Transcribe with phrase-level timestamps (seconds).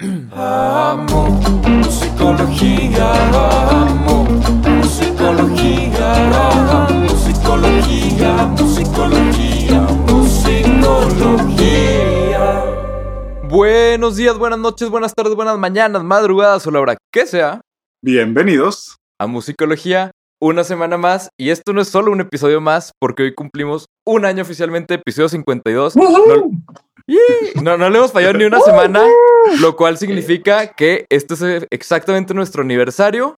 [0.00, 1.28] Amo
[1.68, 3.12] musicología,
[3.70, 6.12] amo musicología,
[6.90, 12.64] musicología, musicología, musicología.
[13.44, 17.60] Buenos días, buenas noches, buenas tardes, buenas mañanas, madrugadas o la hora que sea
[18.02, 18.96] Bienvenidos.
[19.20, 20.10] a Musicología.
[20.40, 24.24] Una semana más, y esto no es solo un episodio más, porque hoy cumplimos un
[24.24, 25.94] año oficialmente, episodio 52.
[25.96, 26.04] No,
[27.06, 27.18] ¡Yee!
[27.62, 29.00] no, no le hemos fallado ni una semana,
[29.60, 33.36] lo cual significa que este es exactamente nuestro aniversario.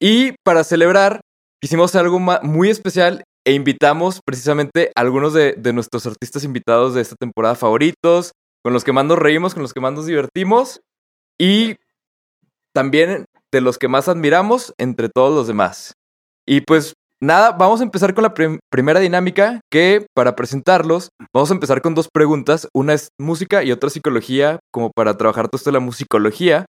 [0.00, 1.20] Y para celebrar,
[1.62, 7.02] hicimos algo muy especial e invitamos precisamente a algunos de, de nuestros artistas invitados de
[7.02, 10.80] esta temporada favoritos, con los que más nos reímos, con los que más nos divertimos
[11.38, 11.76] y
[12.72, 15.94] también de los que más admiramos entre todos los demás.
[16.46, 21.50] Y pues nada, vamos a empezar con la prim- primera dinámica que para presentarlos vamos
[21.50, 22.68] a empezar con dos preguntas.
[22.74, 26.66] Una es música y otra psicología, como para trabajar todo esto la musicología.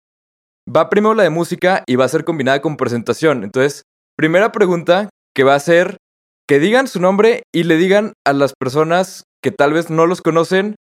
[0.68, 3.42] Va primero la de música y va a ser combinada con presentación.
[3.42, 3.82] Entonces,
[4.16, 5.96] primera pregunta que va a ser
[6.48, 10.22] que digan su nombre y le digan a las personas que tal vez no los
[10.22, 10.76] conocen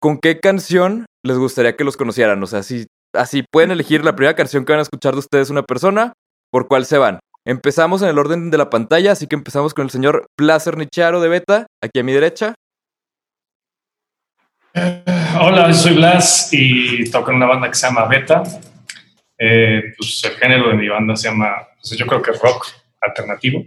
[0.00, 2.42] con qué canción les gustaría que los conocieran.
[2.42, 5.50] O sea, si así pueden elegir la primera canción que van a escuchar de ustedes
[5.50, 6.12] una persona,
[6.50, 7.18] por cuál se van.
[7.48, 11.18] Empezamos en el orden de la pantalla, así que empezamos con el señor Placer Nicharo
[11.22, 12.54] de Beta, aquí a mi derecha.
[15.40, 18.42] Hola, soy Blas y toco en una banda que se llama Beta.
[19.38, 22.66] Eh, pues el género de mi banda se llama, pues yo creo que rock
[23.00, 23.64] alternativo.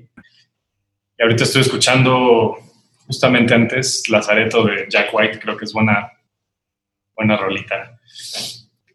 [1.18, 2.58] Y ahorita estoy escuchando
[3.08, 6.12] justamente antes Lazareto de Jack White, creo que es buena,
[7.16, 8.00] buena rolita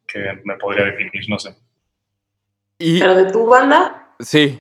[0.07, 1.57] que me podría definir, no sé.
[2.79, 4.57] Y Pero de tu banda, sí,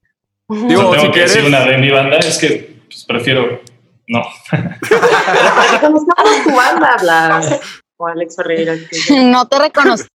[0.47, 3.61] Digo, tengo si que quieres- decir una de mi banda, es que pues, prefiero
[4.07, 4.21] no.
[4.51, 7.59] para que conozcamos tu banda, Blas.
[7.97, 8.73] O Alex Ferreira.
[8.75, 10.05] que- No te reconocí,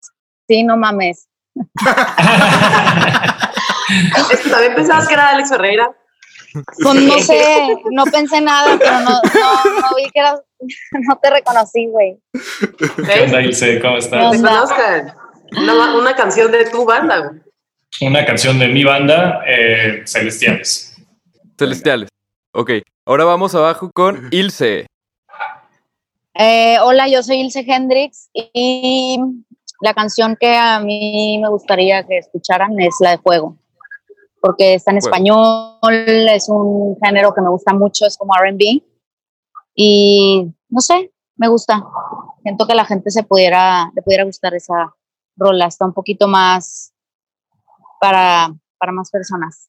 [0.49, 1.27] sí, no mames.
[4.31, 5.91] Es que también pensabas que era Alex Ferreira.
[6.83, 10.41] Pues no sé, no pensé nada, pero no, no, no vi que eras,
[11.09, 12.19] no te reconocí, güey.
[13.07, 13.81] ¿Qué onda, Ilse?
[13.81, 14.33] ¿Cómo estás?
[14.33, 15.15] te conozcan.
[15.57, 17.19] Una, una canción de tu banda.
[17.19, 17.41] güey.
[18.01, 20.97] Una canción de mi banda, eh, Celestiales.
[21.59, 22.09] celestiales.
[22.53, 22.71] Ok,
[23.07, 24.87] ahora vamos abajo con Ilse.
[26.35, 29.19] Eh, hola, yo soy Ilse Hendrix y
[29.81, 33.59] la canción que a mí me gustaría que escucharan es la de Fuego,
[34.41, 38.83] porque está en español, es un género que me gusta mucho, es como RB
[39.75, 41.85] y no sé, me gusta.
[42.43, 44.95] Siento que a la gente se pudiera, le pudiera gustar esa
[45.37, 46.95] rola, está un poquito más
[48.01, 49.69] para, para más personas.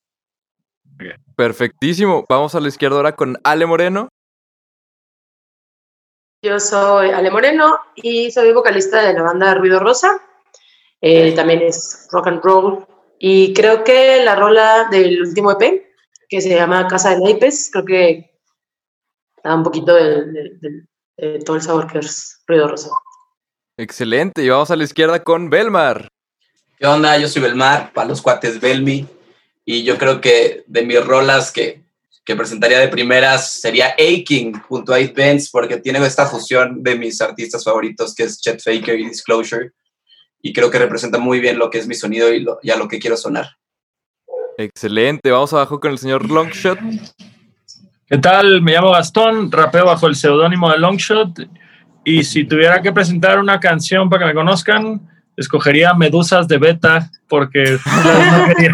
[1.36, 2.26] Perfectísimo.
[2.30, 4.10] Vamos a la izquierda ahora con Ale Moreno.
[6.44, 10.20] Yo soy Ale Moreno y soy vocalista de la banda Ruido Rosa.
[11.02, 12.86] Eh, también es rock and roll.
[13.20, 15.84] Y creo que la rola del último EP,
[16.30, 18.40] que se llama Casa de Naipes, creo que
[19.44, 20.88] da un poquito del-
[21.18, 22.90] de todo el sabor que es Ruido Rosa.
[23.78, 24.44] Excelente.
[24.44, 26.08] Y vamos a la izquierda con Belmar.
[26.82, 27.16] ¿Qué onda?
[27.20, 29.06] Yo soy Belmar, para los cuates Belmi.
[29.64, 31.84] Y yo creo que de mis rolas que,
[32.26, 36.96] que presentaría de primeras sería Aching junto a 8 Bands, porque tiene esta fusión de
[36.96, 39.70] mis artistas favoritos, que es Chet Faker y Disclosure.
[40.42, 42.78] Y creo que representa muy bien lo que es mi sonido y, lo- y a
[42.78, 43.48] lo que quiero sonar.
[44.58, 45.30] Excelente.
[45.30, 46.80] Vamos abajo con el señor Longshot.
[48.08, 48.64] ¿Qué tal?
[48.64, 51.48] Me llamo Gastón, rapeo bajo el seudónimo de Longshot.
[52.04, 57.10] Y si tuviera que presentar una canción para que me conozcan, escogería Medusas de Beta,
[57.28, 58.74] porque no quería.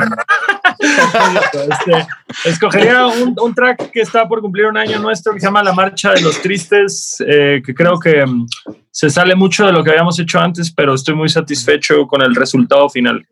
[0.79, 2.07] Este,
[2.45, 5.73] escogería un, un track que está por cumplir un año nuestro que se llama La
[5.73, 8.47] Marcha de los Tristes, eh, que creo que mm,
[8.91, 12.35] se sale mucho de lo que habíamos hecho antes, pero estoy muy satisfecho con el
[12.35, 13.25] resultado final.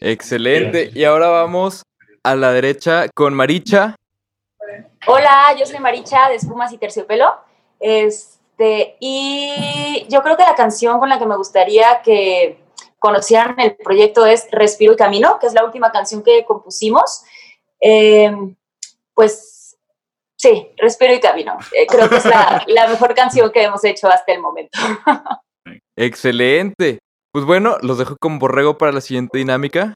[0.00, 0.90] Excelente.
[0.94, 1.82] Y ahora vamos
[2.22, 3.94] a la derecha con Maricha.
[5.06, 7.26] Hola, yo soy Maricha de Espumas y Terciopelo.
[8.60, 12.58] Este, y yo creo que la canción con la que me gustaría que
[12.98, 17.22] conocieran el proyecto es Respiro y Camino, que es la última canción que compusimos.
[17.80, 18.30] Eh,
[19.14, 19.78] pues
[20.36, 21.56] sí, Respiro y Camino.
[21.72, 24.78] Eh, creo que es la, la mejor canción que hemos hecho hasta el momento.
[25.96, 26.98] Excelente.
[27.32, 29.94] Pues bueno, los dejo con Borrego para la siguiente dinámica.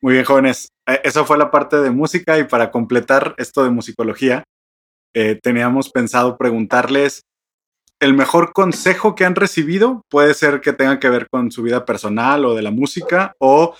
[0.00, 0.68] Muy bien, jóvenes.
[0.86, 4.44] Eh, Esa fue la parte de música y para completar esto de musicología,
[5.14, 7.22] eh, teníamos pensado preguntarles
[8.02, 10.02] el mejor consejo que han recibido.
[10.10, 13.76] Puede ser que tenga que ver con su vida personal o de la música o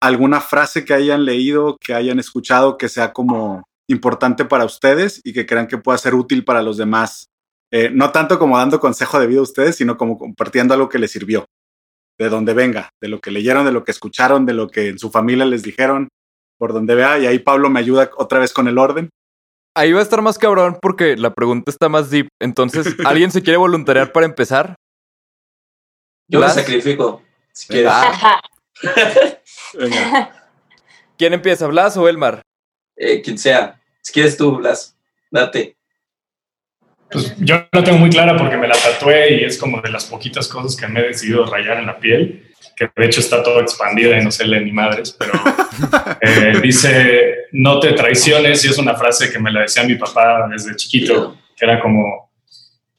[0.00, 5.32] alguna frase que hayan leído, que hayan escuchado que sea como importante para ustedes y
[5.32, 7.26] que crean que pueda ser útil para los demás.
[7.72, 11.00] Eh, no tanto como dando consejo de vida a ustedes, sino como compartiendo algo que
[11.00, 11.44] les sirvió.
[12.16, 15.00] de donde venga, de lo que leyeron, de lo que escucharon, de lo que en
[15.00, 16.06] su familia les dijeron,
[16.58, 17.18] por donde vea.
[17.18, 19.10] Y ahí Pablo me ayuda otra vez con el orden.
[19.76, 22.28] Ahí va a estar más cabrón porque la pregunta está más deep.
[22.40, 24.76] Entonces, ¿alguien se quiere voluntariar para empezar?
[26.28, 26.54] Yo me Blas.
[26.54, 27.22] sacrifico.
[27.52, 27.90] Si quieres.
[27.92, 28.40] Ah,
[29.74, 30.48] Venga.
[31.18, 32.42] ¿Quién empieza, Blas o Elmar?
[32.96, 33.80] Eh, quien sea.
[34.02, 34.96] Si quieres tú, Blas,
[35.30, 35.76] date.
[37.10, 40.06] Pues yo la tengo muy clara porque me la tatué y es como de las
[40.06, 43.60] poquitas cosas que me he decidido rayar en la piel, que de hecho está todo
[43.60, 45.32] expandida y no se lee ni madres, pero
[46.20, 50.48] eh, dice, no te traiciones y es una frase que me la decía mi papá
[50.50, 52.32] desde chiquito, que era como,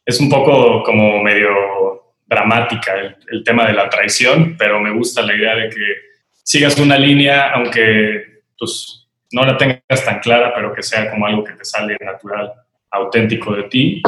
[0.06, 5.22] es un poco como medio dramática el, el tema de la traición, pero me gusta
[5.22, 5.96] la idea de que
[6.42, 11.44] sigas una línea, aunque pues no la tengas tan clara, pero que sea como algo
[11.44, 12.54] que te sale natural
[12.96, 14.02] auténtico de ti.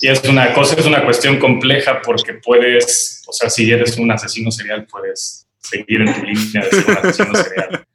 [0.00, 4.10] Y es una cosa, es una cuestión compleja porque puedes, o sea, si eres un
[4.10, 7.86] asesino serial, puedes seguir en tu línea de ser un asesino serial.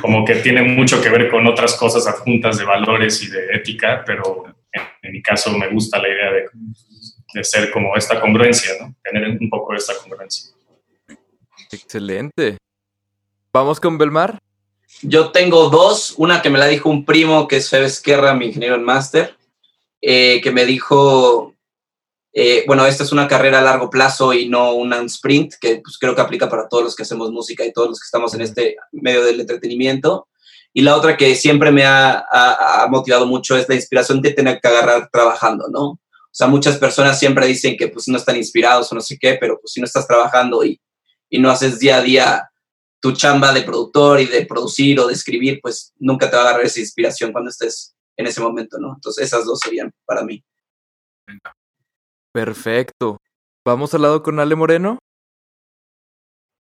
[0.00, 4.02] Como que tiene mucho que ver con otras cosas adjuntas de valores y de ética,
[4.06, 6.44] pero en, en mi caso me gusta la idea de,
[7.34, 8.94] de ser como esta congruencia, ¿no?
[9.02, 10.54] Tener un poco esta congruencia.
[11.70, 12.56] Excelente.
[13.52, 14.38] ¿Vamos con Belmar?
[15.02, 18.46] Yo tengo dos, una que me la dijo un primo, que es Febe Esquerra, mi
[18.46, 19.36] ingeniero en máster,
[20.00, 21.54] eh, que me dijo,
[22.32, 25.98] eh, bueno, esta es una carrera a largo plazo y no un sprint, que pues,
[25.98, 28.40] creo que aplica para todos los que hacemos música y todos los que estamos en
[28.40, 30.28] este medio del entretenimiento.
[30.72, 34.32] Y la otra que siempre me ha, ha- ha motivado mucho es la inspiración de
[34.32, 35.82] tener que agarrar trabajando, ¿no?
[35.90, 39.36] O sea, muchas personas siempre dicen que pues no están inspirados o no sé qué,
[39.40, 40.80] pero pues si no estás trabajando y,
[41.30, 42.50] y no haces día a día
[43.04, 46.46] tu chamba de productor y de producir o de escribir, pues nunca te va a
[46.46, 48.94] agarrar esa inspiración cuando estés en ese momento, ¿no?
[48.94, 50.42] Entonces esas dos serían para mí.
[52.32, 53.18] Perfecto.
[53.62, 54.96] ¿Vamos al lado con Ale Moreno?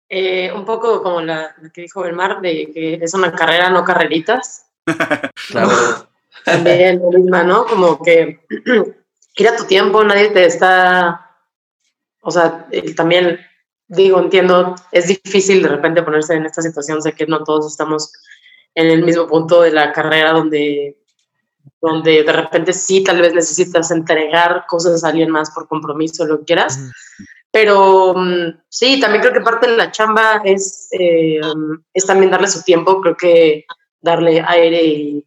[0.09, 3.85] Eh, un poco como la, la que dijo Belmar, de que es una carrera, no
[3.85, 4.67] carreritas.
[5.49, 6.09] Claro.
[6.45, 7.67] También lo misma, ¿no?
[7.67, 8.41] Como que
[9.37, 11.37] ir a tu tiempo, nadie te está.
[12.21, 13.39] O sea, también
[13.89, 18.13] digo, entiendo, es difícil de repente ponerse en esta situación, sé que no todos estamos
[18.75, 20.99] en el mismo punto de la carrera donde,
[21.81, 26.41] donde de repente sí, tal vez necesitas entregar cosas a alguien más por compromiso, lo
[26.41, 26.79] que quieras.
[27.51, 32.31] Pero mm, sí, también creo que parte de la chamba es, eh, mm, es también
[32.31, 33.65] darle su tiempo, creo que
[34.01, 35.27] darle aire y,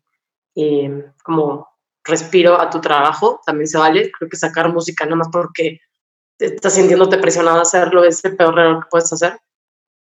[0.53, 0.89] y,
[1.23, 1.67] como
[2.03, 4.11] respiro a tu trabajo también se vale.
[4.11, 5.79] Creo que sacar música nada más porque
[6.39, 9.38] te estás sintiéndote presionado a hacerlo es el peor error que puedes hacer.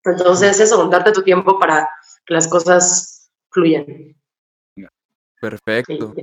[0.05, 1.88] Entonces eso, darte tu tiempo para
[2.25, 4.14] que las cosas fluyan.
[5.40, 6.14] Perfecto.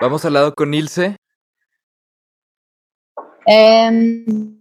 [0.00, 1.16] Vamos al lado con Ilse.
[3.46, 4.60] Em,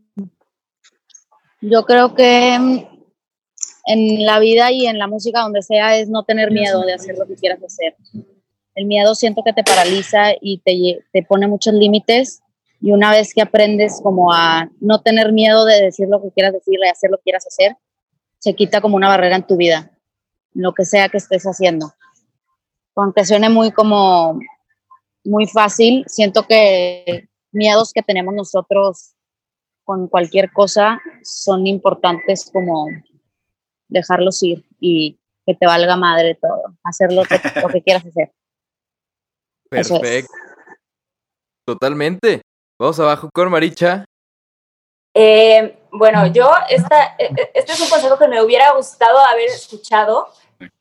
[1.62, 6.51] yo creo que en la vida y en la música, donde sea, es no tener
[6.51, 7.95] miedo de hacer lo que quieras hacer.
[8.75, 12.41] El miedo siento que te paraliza y te, te pone muchos límites.
[12.79, 16.53] Y una vez que aprendes como a no tener miedo de decir lo que quieras
[16.53, 17.75] decir y hacer lo que quieras hacer,
[18.39, 19.91] se quita como una barrera en tu vida,
[20.53, 21.91] en lo que sea que estés haciendo.
[22.95, 24.39] Aunque suene muy como
[25.24, 29.13] muy fácil, siento que miedos que tenemos nosotros
[29.83, 32.88] con cualquier cosa son importantes como
[33.88, 38.33] dejarlos ir y que te valga madre todo, hacer lo que, lo que quieras hacer.
[39.71, 40.01] Eso es.
[40.01, 40.33] Perfecto.
[41.66, 42.42] Totalmente.
[42.79, 44.05] Vamos abajo con Maricha.
[45.11, 49.47] Eh, bueno, yo, esta, eh, eh, este es un consejo que me hubiera gustado haber
[49.47, 50.27] escuchado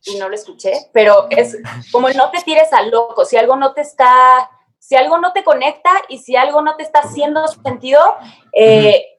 [0.04, 1.56] y no lo escuché, pero es
[1.90, 5.42] como no te tires al loco, si algo no te está, si algo no te
[5.42, 8.00] conecta y si algo no te está haciendo sentido,
[8.52, 9.18] eh,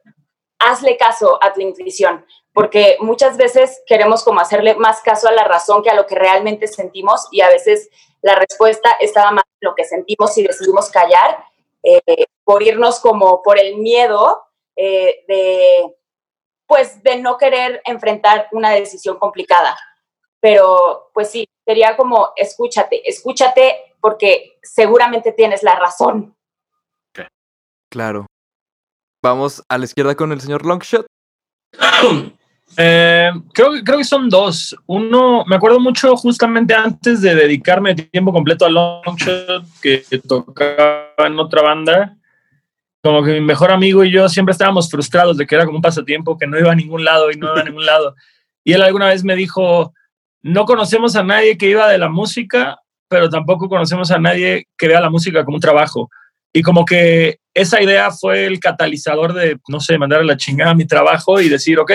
[0.59, 5.45] hazle caso a tu intuición, porque muchas veces queremos como hacerle más caso a la
[5.45, 7.89] razón que a lo que realmente sentimos y a veces
[8.21, 11.43] la respuesta estaba más en lo que sentimos y decidimos callar
[11.87, 14.43] eh, por irnos como por el miedo
[14.75, 15.95] eh, de,
[16.67, 19.77] pues, de no querer enfrentar una decisión complicada.
[20.41, 26.35] Pero, pues sí, sería como, escúchate, escúchate porque seguramente tienes la razón.
[27.89, 28.25] Claro.
[29.23, 31.05] Vamos a la izquierda con el señor Longshot.
[32.75, 34.75] Eh, creo, creo que son dos.
[34.85, 41.39] Uno, me acuerdo mucho justamente antes de dedicarme tiempo completo a Longshot, que tocaba en
[41.39, 42.17] otra banda.
[43.01, 45.81] Como que mi mejor amigo y yo siempre estábamos frustrados de que era como un
[45.81, 48.15] pasatiempo que no iba a ningún lado y no iba a ningún lado.
[48.63, 49.93] Y él alguna vez me dijo,
[50.41, 54.87] no conocemos a nadie que iba de la música, pero tampoco conocemos a nadie que
[54.87, 56.09] vea la música como un trabajo.
[56.53, 60.73] y como que esa idea fue el catalizador de, no sé, mandar a la chingada
[60.73, 61.91] mi trabajo y decir, ok,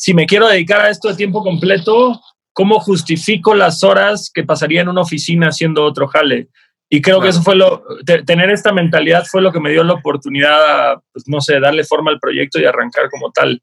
[0.00, 2.20] si me quiero dedicar a esto de tiempo completo,
[2.52, 6.46] ¿cómo justifico las horas que pasaría en una oficina haciendo otro jale?
[6.88, 9.82] Y creo que eso fue lo, te- tener esta mentalidad fue lo que me dio
[9.82, 13.60] la oportunidad, a, pues, no sé, darle forma al proyecto y arrancar como tal.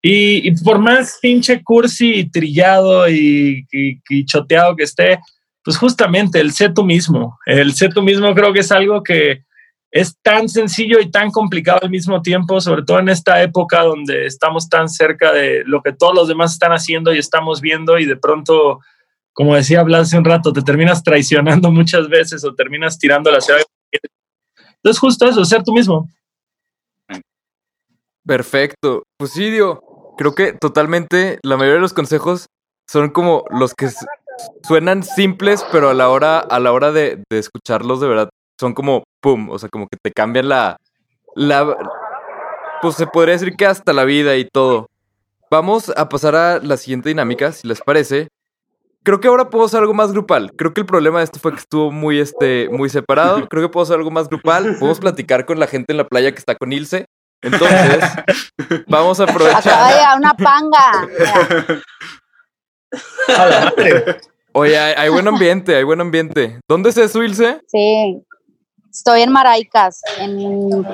[0.00, 5.18] Y, y por más pinche cursi y trillado y, y- y choteado que esté,
[5.64, 7.36] pues justamente el sé tú mismo.
[7.44, 9.42] El sé tú mismo creo que es algo que
[9.90, 14.26] es tan sencillo y tan complicado al mismo tiempo, sobre todo en esta época donde
[14.26, 18.06] estamos tan cerca de lo que todos los demás están haciendo y estamos viendo y
[18.06, 18.80] de pronto,
[19.32, 23.40] como decía Blas hace un rato, te terminas traicionando muchas veces o terminas tirando la
[23.40, 23.60] ciudad.
[24.76, 26.08] Entonces justo eso, ser tú mismo.
[28.24, 29.04] Perfecto.
[29.18, 29.56] Pues sí,
[30.18, 32.46] creo que totalmente la mayoría de los consejos
[32.88, 33.88] son como los que
[34.62, 38.28] suenan simples, pero a la hora, a la hora de escucharlos de verdad
[38.58, 40.76] son como pum, o sea, como que te cambian la,
[41.34, 41.76] la,
[42.82, 44.88] pues se podría decir que hasta la vida y todo.
[45.50, 48.28] Vamos a pasar a la siguiente dinámica, si les parece.
[49.04, 50.52] Creo que ahora puedo hacer algo más grupal.
[50.56, 53.46] Creo que el problema de esto fue que estuvo muy, este, muy separado.
[53.48, 54.76] Creo que puedo hacer algo más grupal.
[54.80, 57.06] Podemos platicar con la gente en la playa que está con Ilse.
[57.42, 58.04] Entonces,
[58.88, 59.92] vamos a Acaba de aprovechar.
[59.92, 61.08] llegar una panga.
[64.52, 66.58] Oye, hay, hay buen ambiente, hay buen ambiente.
[66.68, 67.60] ¿Dónde es eso, Ilse?
[67.68, 68.22] Sí,
[68.96, 70.84] estoy en Maraicas, en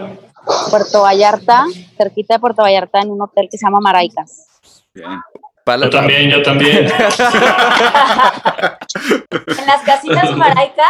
[0.70, 1.64] Puerto Vallarta,
[1.96, 4.46] cerquita de Puerto Vallarta, en un hotel que se llama Maraicas.
[4.92, 5.08] Bien.
[5.64, 6.86] Yo también, yo también.
[9.46, 10.86] En las casitas Maraica.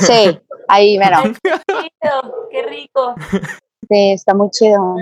[0.00, 3.14] Sí, ahí, chido, qué rico.
[3.88, 4.96] Sí, está muy chido.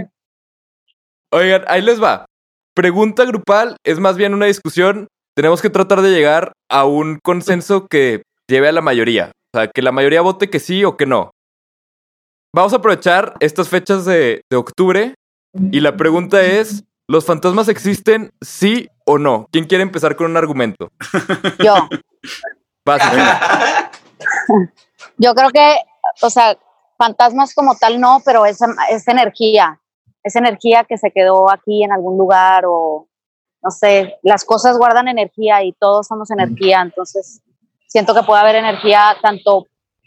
[1.31, 2.27] Oigan, ahí les va.
[2.75, 5.07] Pregunta grupal es más bien una discusión.
[5.35, 9.33] Tenemos que tratar de llegar a un consenso que lleve a la mayoría.
[9.55, 11.33] O sea, que la mayoría vote que sí o que no.
[12.55, 15.15] Vamos a aprovechar estas fechas de, de octubre
[15.71, 19.47] y la pregunta es, ¿los fantasmas existen sí o no?
[19.53, 20.89] ¿Quién quiere empezar con un argumento?
[21.63, 21.75] Yo,
[25.19, 25.77] yo creo que,
[26.23, 26.57] o sea,
[26.97, 28.59] fantasmas como tal no, pero es,
[28.91, 29.81] es energía,
[30.23, 33.09] es energía que se quedó aquí en algún lugar o,
[33.63, 37.43] no sé, las cosas guardan energía y todos somos energía, entonces
[37.93, 39.67] siento que puede haber energía tanto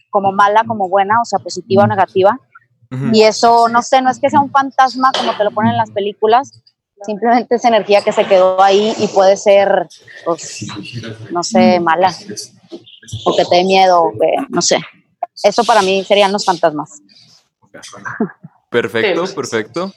[0.09, 2.39] como mala como buena, o sea, positiva o negativa.
[2.89, 3.11] Ujú.
[3.13, 5.77] Y eso, no sé, no es que sea un fantasma como te lo ponen en
[5.77, 6.63] las películas,
[7.05, 9.87] simplemente es energía que se quedó ahí y puede ser,
[10.23, 10.65] pues,
[11.29, 12.11] no sé, mala,
[13.25, 14.79] o que te dé miedo, o que, no sé.
[15.43, 17.01] Eso para mí serían los fantasmas.
[18.69, 19.93] Perfecto, perfecto.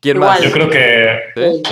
[0.00, 0.30] ¿Quién Igual.
[0.30, 0.42] más?
[0.42, 1.62] Yo creo que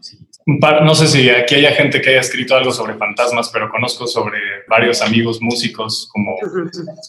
[0.00, 0.15] ¿Sí?
[0.60, 4.06] Par- no sé si aquí haya gente que haya escrito algo sobre fantasmas, pero conozco
[4.06, 4.38] sobre
[4.68, 6.36] varios amigos músicos como,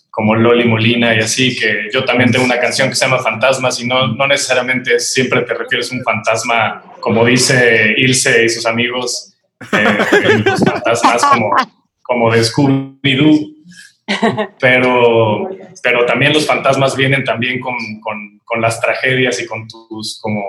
[0.09, 3.79] como Loli Molina y así, que yo también tengo una canción que se llama Fantasmas
[3.79, 8.65] y no, no necesariamente siempre te refieres a un fantasma, como dice Ilse y sus
[8.65, 9.35] amigos,
[9.71, 11.55] eh, los fantasmas como,
[12.01, 13.53] como de Scooby-Doo.
[14.59, 15.49] Pero,
[15.83, 20.41] pero también los fantasmas vienen también con, con, con las tragedias y con tus, como,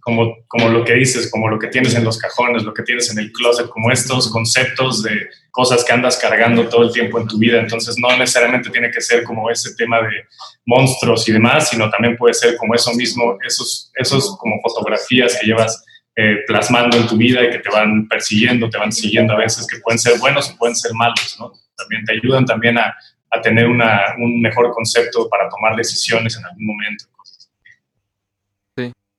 [0.00, 3.10] como, como lo que dices, como lo que tienes en los cajones, lo que tienes
[3.10, 7.26] en el closet, como estos conceptos de cosas que andas cargando todo el tiempo en
[7.26, 7.60] tu vida.
[7.60, 10.26] Entonces no necesariamente tiene que ser como ese tema de
[10.66, 15.46] monstruos y demás, sino también puede ser como eso mismo, esos, esos como fotografías que
[15.46, 15.84] llevas
[16.16, 19.66] eh, plasmando en tu vida y que te van persiguiendo, te van siguiendo a veces,
[19.66, 21.52] que pueden ser buenos o pueden ser malos, ¿no?
[21.76, 22.94] También te ayudan también a,
[23.30, 27.04] a tener una, un mejor concepto para tomar decisiones en algún momento.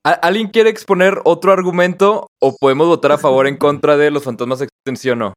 [0.03, 4.09] ¿A- ¿Alguien quiere exponer otro argumento o podemos votar a favor o en contra de
[4.11, 5.33] los fantasmas existen sí o no?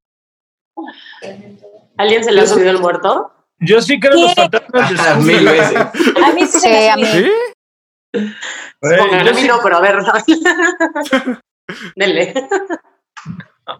[1.96, 3.30] ¿Alguien se le ha subido el muerto?
[3.60, 5.76] Yo sí creo en los fantasmas de Ah, Mil veces.
[5.76, 7.02] A mí sí, Sí, a mí.
[8.14, 9.96] Yo a mí sí- no, pero a ver.
[11.96, 12.34] Denle.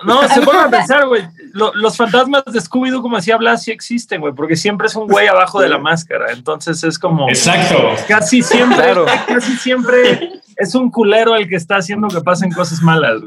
[0.07, 1.23] No, se pongan a pensar, güey.
[1.53, 5.07] Lo- los fantasmas de Scooby-Doo, como decía Blas, sí existen, güey, porque siempre es un
[5.07, 6.33] güey abajo de la máscara.
[6.33, 7.29] Entonces es como.
[7.29, 7.77] Exacto.
[8.09, 9.05] Casi siempre, Claro.
[9.27, 13.23] casi siempre es un culero el que está haciendo que pasen cosas malas.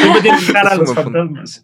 [0.00, 1.62] Siempre tienen cara a los fantasmas.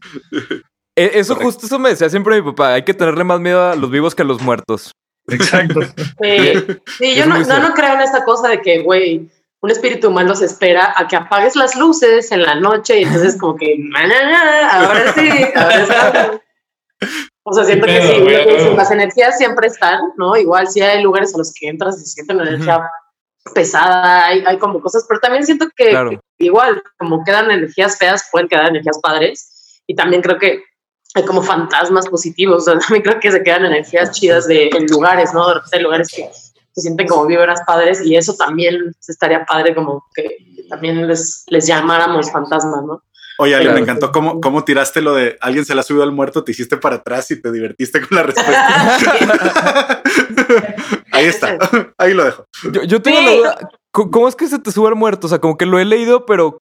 [0.96, 2.74] Eh, Eso justo eso me decía siempre mi papá.
[2.74, 4.92] Hay que tenerle más miedo a los vivos que a los muertos.
[5.28, 5.80] Exacto.
[6.22, 6.52] Sí,
[6.98, 9.28] sí, yo no, no, creo en esta cosa de que, güey,
[9.60, 13.36] un espíritu humano se espera a que apagues las luces en la noche y entonces
[13.38, 16.40] como que, "Na, na, na, ahora sí, ahora está.
[17.44, 20.36] O sea, siento que sí, las energías siempre están, ¿no?
[20.36, 22.88] Igual sí hay lugares a los que entras y se siente una energía
[23.54, 26.10] pesada, hay, hay como cosas, pero también siento que, Claro.
[26.10, 29.82] que igual, como quedan energías feas, pueden quedar energías padres.
[29.86, 30.62] Y también creo que
[31.14, 32.62] hay como fantasmas positivos.
[32.62, 35.46] O sea, también creo que se quedan energías chidas de en lugares, ¿no?
[35.48, 36.28] De repente hay lugares que
[36.74, 40.38] se sienten como vibras padres y eso también estaría padre como que
[40.70, 43.02] también les, les llamáramos fantasmas, ¿no?
[43.38, 43.74] Oye, Ale, Claro.
[43.76, 46.76] me encantó cómo, cómo tiraste lo de alguien se la subió al muerto, te hiciste
[46.76, 50.02] para atrás y te divertiste con la respuesta.
[51.12, 51.58] Ahí está,
[51.98, 52.44] ahí lo dejo.
[52.72, 53.24] Yo, yo tengo Sí.
[53.24, 53.58] la duda.
[53.90, 55.26] ¿Cómo es que se te sube el muerto?
[55.26, 56.58] O sea, como que lo he leído, pero.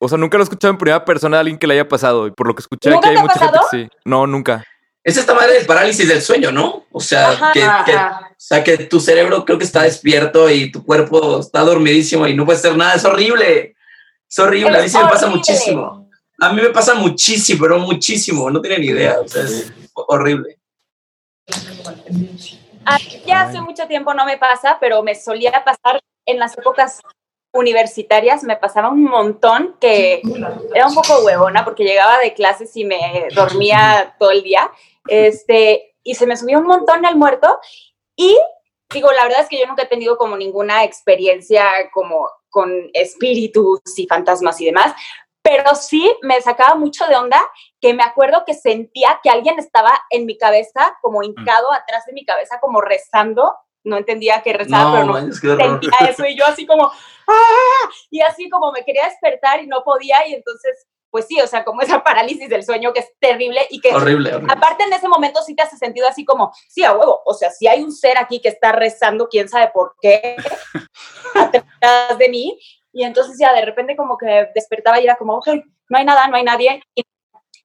[0.00, 2.28] O sea, nunca lo he escuchado en primera persona de alguien que le haya pasado.
[2.28, 3.68] Y por lo que escuché ¿Nunca aquí hay te ha mucha gente pasado?
[3.72, 3.88] que sí.
[4.04, 4.64] No, nunca.
[5.02, 6.84] Es esta madre del parálisis del sueño, ¿no?
[6.92, 10.84] O sea, Ajá, que, o sea, que tu cerebro creo que está despierto y tu
[10.84, 12.94] cuerpo está dormidísimo y no puedes hacer nada.
[12.94, 13.74] Es horrible.
[14.30, 14.76] Es horrible.
[14.76, 16.07] A mí Es sí me pasa muchísimo.
[16.40, 18.50] A mí me pasa muchísimo, pero muchísimo.
[18.50, 19.20] No tienen idea.
[19.20, 20.58] O sea, es horrible.
[22.84, 26.56] A mí ya hace mucho tiempo no me pasa, pero me solía pasar en las
[26.56, 27.00] épocas
[27.52, 30.20] universitarias, me pasaba un montón que
[30.74, 34.70] era un poco huevona porque llegaba de clases y me dormía todo el día,
[35.08, 37.58] este, y se me subió un montón el muerto
[38.14, 38.38] y
[38.92, 43.80] digo, la verdad es que yo nunca he tenido como ninguna experiencia como con espíritus
[43.96, 44.94] y fantasmas y demás,
[45.48, 47.40] pero sí me sacaba mucho de onda
[47.80, 52.12] que me acuerdo que sentía que alguien estaba en mi cabeza, como hincado atrás de
[52.12, 53.54] mi cabeza, como rezando.
[53.84, 55.80] No entendía que rezaba, pero No, no qué horror.
[55.80, 56.84] sentía eso y yo así como,
[57.26, 57.88] ¡ah!
[58.10, 61.64] Y así como me quería despertar y no podía y entonces, pues sí, o sea,
[61.64, 64.52] como esa parálisis del sueño que es terrible y que Horrible, horrible.
[64.52, 67.50] aparte en ese momento sí te hace sentido así como, sí, a huevo, o sea,
[67.50, 70.36] si hay un ser aquí que está rezando, quién sabe por qué,
[71.34, 72.58] atrás de mí,
[72.98, 75.48] y entonces ya de repente como que despertaba y era como, ok,
[75.88, 76.82] no hay nada, no hay nadie.
[76.94, 77.02] Y,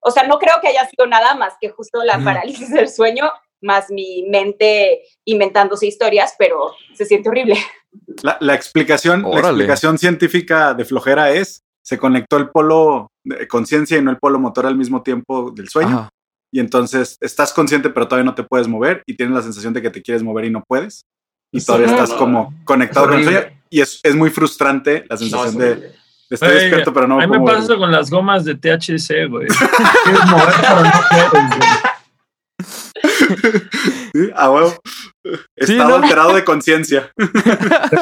[0.01, 2.23] o sea, no creo que haya sido nada más que justo la Mm.
[2.23, 7.55] parálisis del sueño, más mi mente inventándose historias, pero se siente horrible.
[8.21, 13.97] La, la explicación, la explicación científica de flojera es se conectó el polo de conciencia
[13.97, 15.97] y no el polo motor al mismo tiempo del sueño.
[15.97, 16.09] Ajá.
[16.51, 19.81] Y entonces estás consciente, pero todavía no te puedes mover y tienes la sensación de
[19.81, 21.05] que te quieres mover y no puedes.
[21.51, 22.17] Y Sí, todavía no, estás no.
[22.17, 23.61] como conectado Es con el sueño.
[23.73, 25.91] Y es, es muy frustrante la No, sensación es de, de
[26.29, 29.47] estoy despierto, pero no A mí me pasa con las gomas de THC, güey.
[30.03, 31.92] Quieres mover, pero no puedes, güey.
[34.13, 34.75] Sí, a huevo.
[35.23, 35.95] Sí, Estado ¿no?
[36.03, 37.11] alterado de conciencia.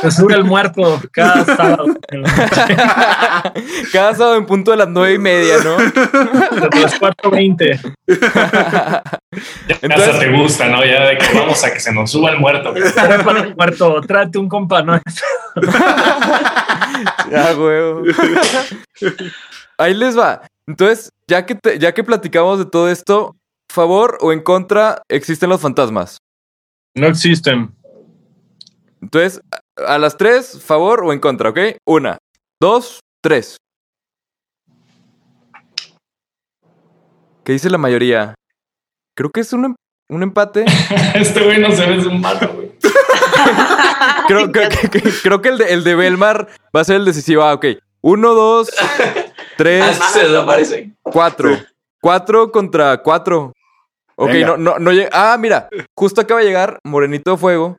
[0.01, 1.85] Se sube el muerto cada sábado.
[3.93, 5.77] Cada sábado en punto de las nueve y media, ¿no?
[5.77, 7.95] Desde las 4.20.
[9.67, 10.83] Ya Entonces- te gusta, ¿no?
[10.83, 12.73] Ya de que vamos a que se nos suba el muerto.
[12.75, 14.99] El muerto, tráete un compa, ¿no?
[17.31, 18.03] Ya, huevo.
[19.77, 20.41] Ahí les va.
[20.67, 23.35] Entonces, ya que, te- ya que platicamos de todo esto,
[23.71, 26.17] favor o en contra existen los fantasmas.
[26.95, 27.73] No existen.
[29.01, 29.41] Entonces,
[29.77, 31.59] a, las tres, favor o en contra, ¿ok?
[31.87, 32.17] Una,
[32.61, 33.57] dos, tres.
[37.43, 38.35] ¿Qué dice la mayoría?
[39.15, 39.75] Creo que es un, em-
[40.09, 40.65] un empate.
[41.15, 42.71] Este güey no se ve un mato, güey.
[44.27, 44.69] Creo, que-
[45.23, 47.43] creo que el de, el de Belmar va a ser el decisivo.
[47.43, 47.65] Ah, ok.
[48.01, 48.69] Uno, dos,
[49.57, 50.91] tres, es que se desaparece.
[51.01, 51.57] cuatro.
[52.01, 53.53] Cuatro contra cuatro.
[54.15, 54.47] Ok, Venga.
[54.47, 55.09] no, no, no llega.
[55.11, 57.77] Ah, mira, justo acaba de llegar Morenito de Fuego.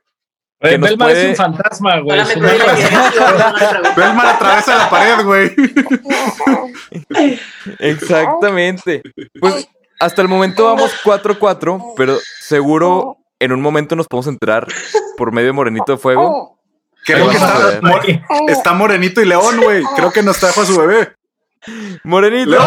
[0.61, 2.19] Nos Belmar puede- es un fantasma, güey.
[3.97, 5.51] Belmar atraviesa la pared, güey.
[7.79, 9.01] Exactamente.
[9.39, 9.67] Pues
[9.99, 14.67] hasta el momento vamos 4-4, pero seguro en un momento nos podemos enterar
[15.17, 16.57] por medio de Morenito de Fuego.
[17.05, 17.35] Creo que
[18.47, 19.83] está, Morenito y León, güey.
[19.97, 21.13] Creo que nos trajo a su bebé.
[22.05, 22.51] Morenito.
[22.51, 22.65] León.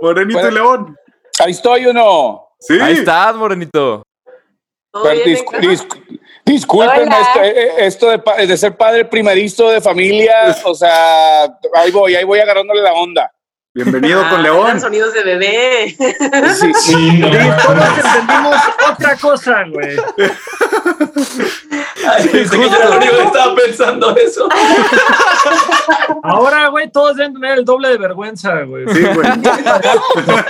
[0.00, 0.50] Morenito Bueno.
[0.50, 0.96] y León.
[1.40, 2.48] Ahí estoy o no.
[2.60, 2.78] Sí.
[2.80, 4.02] Ahí estás, Morenito.
[4.92, 7.20] ¿Todo Pero bien, dis- dis- discúlpenme, Hola.
[7.20, 11.44] esto, eh, esto de, de ser padre primerizo de familia, o sea,
[11.74, 13.30] ahí voy, ahí voy agarrándole la onda.
[13.74, 14.80] Bienvenido Ah, con eran León.
[14.80, 15.96] sonidos de bebé.
[16.54, 17.28] Sí, Sí, no.
[17.28, 18.56] Todos entendimos
[18.92, 19.96] otra cosa, güey.
[22.08, 24.48] Ay, pensé que yo único que estaba pensando eso.
[26.22, 28.86] Ahora, güey, todos deben tener el doble de vergüenza, güey.
[28.92, 29.28] Sí, güey.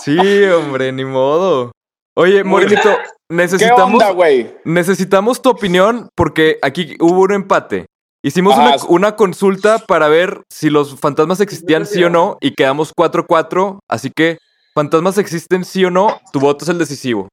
[0.00, 1.72] Sí, hombre, ni modo.
[2.16, 4.56] Oye, Morenito, ¿Qué necesitamos, onda, güey?
[4.64, 7.84] necesitamos tu opinión porque aquí hubo un empate.
[8.22, 12.92] Hicimos Ah, una, consulta para ver si los fantasmas existían sí o no y quedamos
[12.94, 13.78] 4-4.
[13.88, 14.38] Así que,
[14.74, 17.28] fantasmas existen sí o no, tu voto es el decisivo.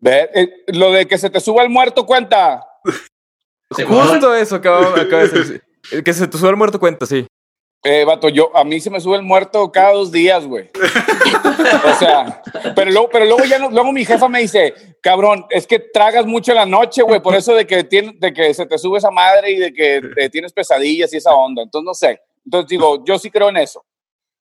[0.00, 2.66] Ve, eh, lo de que se te suba el muerto cuenta.
[3.70, 5.62] Justo eso acaba de decir.
[6.04, 7.26] Que se te suba el muerto cuenta, sí.
[7.88, 10.68] Eh, vato, yo, a mí se me sube el muerto cada dos días, güey.
[10.74, 12.42] o sea,
[12.74, 16.26] pero luego, pero luego ya no- luego mi jefa me dice, cabrón, es que tragas
[16.26, 18.98] mucho en la noche, güey, por eso de que, tiene, de que se te sube
[18.98, 21.62] esa madre y de que eh, tienes pesadillas y esa onda.
[21.62, 22.20] Entonces, no sé.
[22.44, 23.84] Entonces digo, yo sí creo en eso.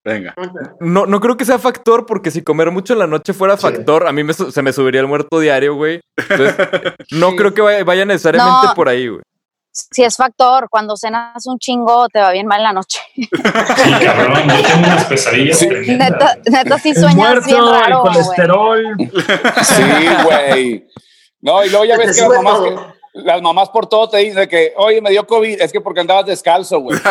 [0.03, 0.33] Venga.
[0.79, 4.07] No, no creo que sea factor, porque si comer mucho en la noche fuera factor,
[4.07, 5.99] a mí me se me subiría el muerto diario, güey.
[6.17, 6.55] Entonces,
[7.11, 8.73] no creo que vaya, vaya necesariamente No.
[8.75, 9.21] por ahí, güey.
[9.77, 12.99] Si es factor, cuando cenas un chingo te va bien mal en la noche.
[13.15, 13.29] Sí,
[14.05, 15.59] cabrón, yo tengo unas pesadillas.
[15.59, 16.11] tremendas.
[16.11, 18.13] Neta, neta sí El sueñas muerto, bien el raro, güey.
[18.13, 18.95] colesterol.
[19.63, 19.83] Sí,
[20.23, 20.87] güey.
[21.41, 22.75] No, y luego ya ves que las mamás, que-
[23.21, 26.25] las mamás por todo te dicen que, oye, me dio COVID, es que porque andabas
[26.25, 26.97] descalzo, güey.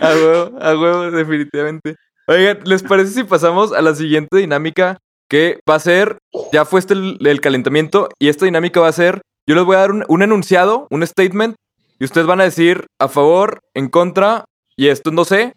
[0.00, 1.96] A huevo, a huevo, definitivamente.
[2.26, 4.98] Oigan, ¿les parece si pasamos a la siguiente dinámica?
[5.30, 6.18] Que va a ser,
[6.52, 9.76] ya fue este el, el calentamiento, y esta dinámica va a ser, yo les voy
[9.76, 11.54] a dar un, un enunciado, un statement,
[11.98, 14.44] y ustedes van a decir a favor, en contra,
[14.76, 15.54] y esto no sé,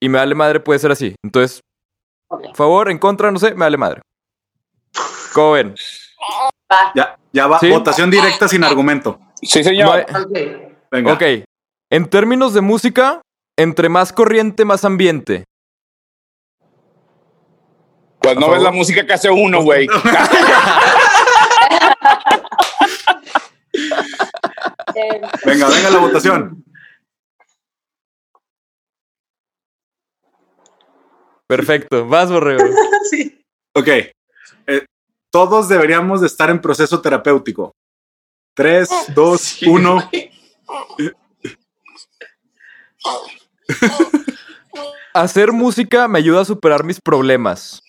[0.00, 1.14] y me vale madre, puede ser así.
[1.22, 1.60] Entonces,
[2.54, 4.00] favor, en contra, no sé, me vale madre.
[5.34, 5.74] ¿Cómo ven?
[6.70, 6.92] Va.
[6.94, 7.58] Ya, ya va.
[7.60, 7.68] Sí.
[7.70, 9.18] Votación directa sin argumento.
[9.42, 9.86] Sí, señor.
[9.86, 10.72] No hay- Ok.
[10.90, 11.12] Venga.
[11.14, 11.22] ok,
[11.90, 13.20] en términos de música,
[13.56, 15.44] entre más corriente, más ambiente.
[18.22, 19.86] Pues no ves la música que hace uno, güey.
[25.44, 26.64] Venga, venga la votación.
[31.46, 32.64] Perfecto, vas, borrego.
[33.10, 33.44] Sí.
[33.74, 33.88] Ok.
[33.88, 34.86] Eh,
[35.30, 37.72] todos deberíamos de estar en proceso terapéutico.
[38.54, 40.08] Tres, dos, Sí, uno.
[45.14, 47.82] Hacer música me ayuda a superar mis problemas.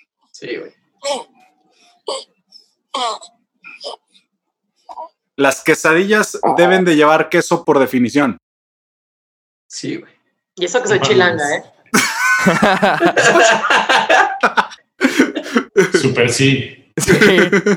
[0.43, 0.73] Sí, güey.
[5.38, 8.38] Las quesadillas deben de llevar queso por definición.
[9.67, 10.12] Sí, güey.
[10.58, 11.63] Y eso que soy chilanga, ¿eh?
[16.01, 16.91] Super sí.
[16.97, 17.13] Sí.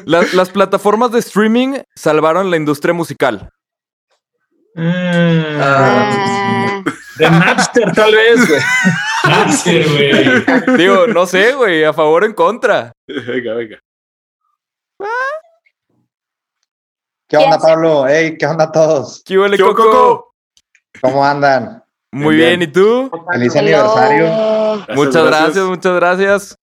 [0.04, 3.48] Las, las plataformas de streaming salvaron la industria musical.
[4.74, 6.82] Mm, Ah.
[7.18, 8.60] De Napster, tal vez, güey.
[9.24, 10.76] Napster, güey.
[10.78, 12.92] Digo, no sé, güey, a favor o en contra.
[13.08, 13.78] Venga, venga.
[17.28, 18.06] ¿Qué onda, Pablo?
[18.06, 19.22] Hey, ¿qué onda a todos?
[19.24, 19.90] ¿Qué huele, ¿Qué hubo, Coco?
[19.90, 20.32] Coco?
[21.02, 21.82] ¿Cómo andan?
[22.12, 23.10] Muy Bien, bien, ¿y tú?
[23.32, 23.92] Feliz Hello.
[23.92, 24.86] aniversario.
[24.94, 25.64] muchas gracias.
[25.64, 26.56] muchas gracias.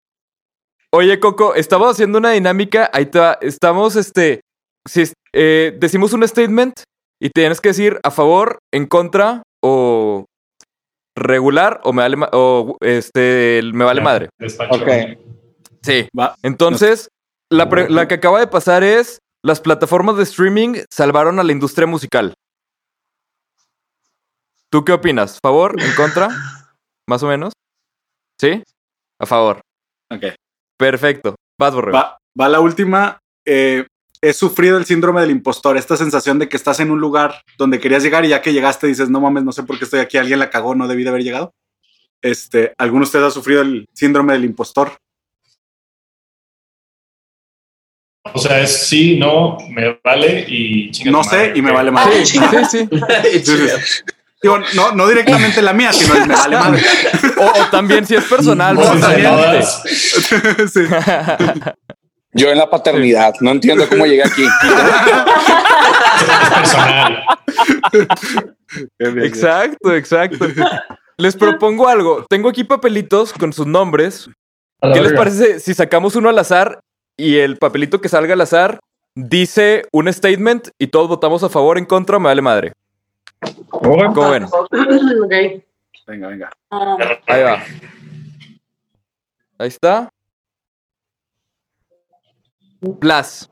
[0.94, 2.88] Oye, Coco, estamos haciendo una dinámica.
[2.92, 3.38] Ahí te va.
[3.40, 4.40] Estamos, este.
[4.88, 6.82] Si es- eh, decimos un statement
[7.20, 10.26] y tienes que decir a favor, en contra o
[11.16, 14.28] regular o me vale o este me vale Ya, madre.
[14.38, 14.82] despacho.
[14.82, 14.88] Ok.
[15.82, 16.08] Sí.
[16.18, 16.34] Va.
[16.42, 17.08] Entonces,
[17.50, 21.52] la, pre- la que acaba de pasar es las plataformas de streaming salvaron a la
[21.52, 22.34] industria musical.
[24.70, 25.38] ¿Tú qué opinas?
[25.42, 25.76] ¿Favor?
[25.80, 26.28] ¿En contra?
[27.08, 27.52] ¿Más o menos?
[28.40, 28.62] ¿Sí?
[29.20, 29.60] A favor.
[30.10, 30.24] Ok.
[30.78, 31.34] Perfecto.
[31.60, 31.96] Vas, Borrego.
[31.98, 33.18] Va, va la última.
[33.46, 33.86] Eh,
[34.22, 37.80] he sufrido el síndrome del impostor, esta sensación de que estás en un lugar donde
[37.80, 40.16] querías llegar y ya que llegaste dices, no mames, no sé por qué estoy aquí,
[40.16, 41.54] alguien la cagó, no debí de haber llegado.
[42.22, 44.92] Este, ¿Alguno de ustedes ha sufrido el síndrome del impostor?
[48.32, 52.24] O sea, es sí, no, me vale y No sé madre, y me vale madre.
[52.24, 52.88] Sí, sí, sí.
[53.44, 54.02] Sí, sí.
[54.40, 56.82] Digo, no, no directamente la mía, sino el me vale madre.
[57.38, 59.82] O, o también si es personal, No, todas.
[60.72, 60.80] Sí.
[62.34, 64.44] Yo en la paternidad, no entiendo cómo llegué aquí.
[66.54, 67.22] Personal.
[68.98, 70.46] Exacto, exacto.
[71.18, 72.24] Les propongo algo.
[72.28, 74.30] Tengo aquí papelitos con sus nombres.
[74.80, 76.80] ¿Qué les parece si sacamos uno al azar
[77.16, 78.80] y el papelito que salga al azar
[79.14, 82.72] dice un statement y todos votamos a favor, en contra, me vale madre?
[84.14, 84.46] ¿Cómo ven?
[86.06, 86.50] Venga, venga.
[86.70, 87.62] ah, Ahí va.
[89.58, 90.08] Ahí está.
[92.82, 93.48] Blas.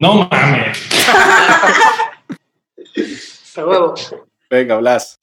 [0.00, 0.88] No mames.
[3.56, 3.94] A huevo.
[4.50, 5.18] Venga, Blas.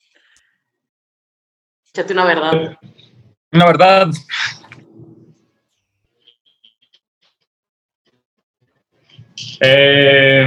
[1.92, 2.78] Échate una verdad.
[3.50, 4.08] La verdad,
[9.60, 10.46] Eh,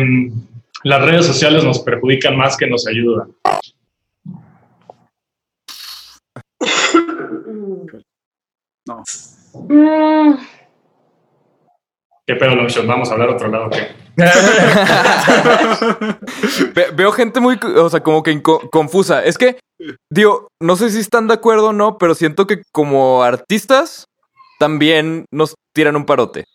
[0.83, 3.33] las redes sociales nos perjudican más que nos ayudan.
[8.87, 9.03] No.
[9.69, 10.33] mm,
[12.27, 12.85] ¿Qué pedo, Longshot?
[12.85, 13.69] Vamos a hablar otro lado.
[13.69, 13.87] ¿qué?
[16.75, 19.23] Ve- veo gente muy, o sea, como que confusa.
[19.23, 19.57] Es que,
[20.09, 24.05] digo, no sé si están de acuerdo o no, pero siento que como artistas
[24.59, 26.45] también nos tiran un parote.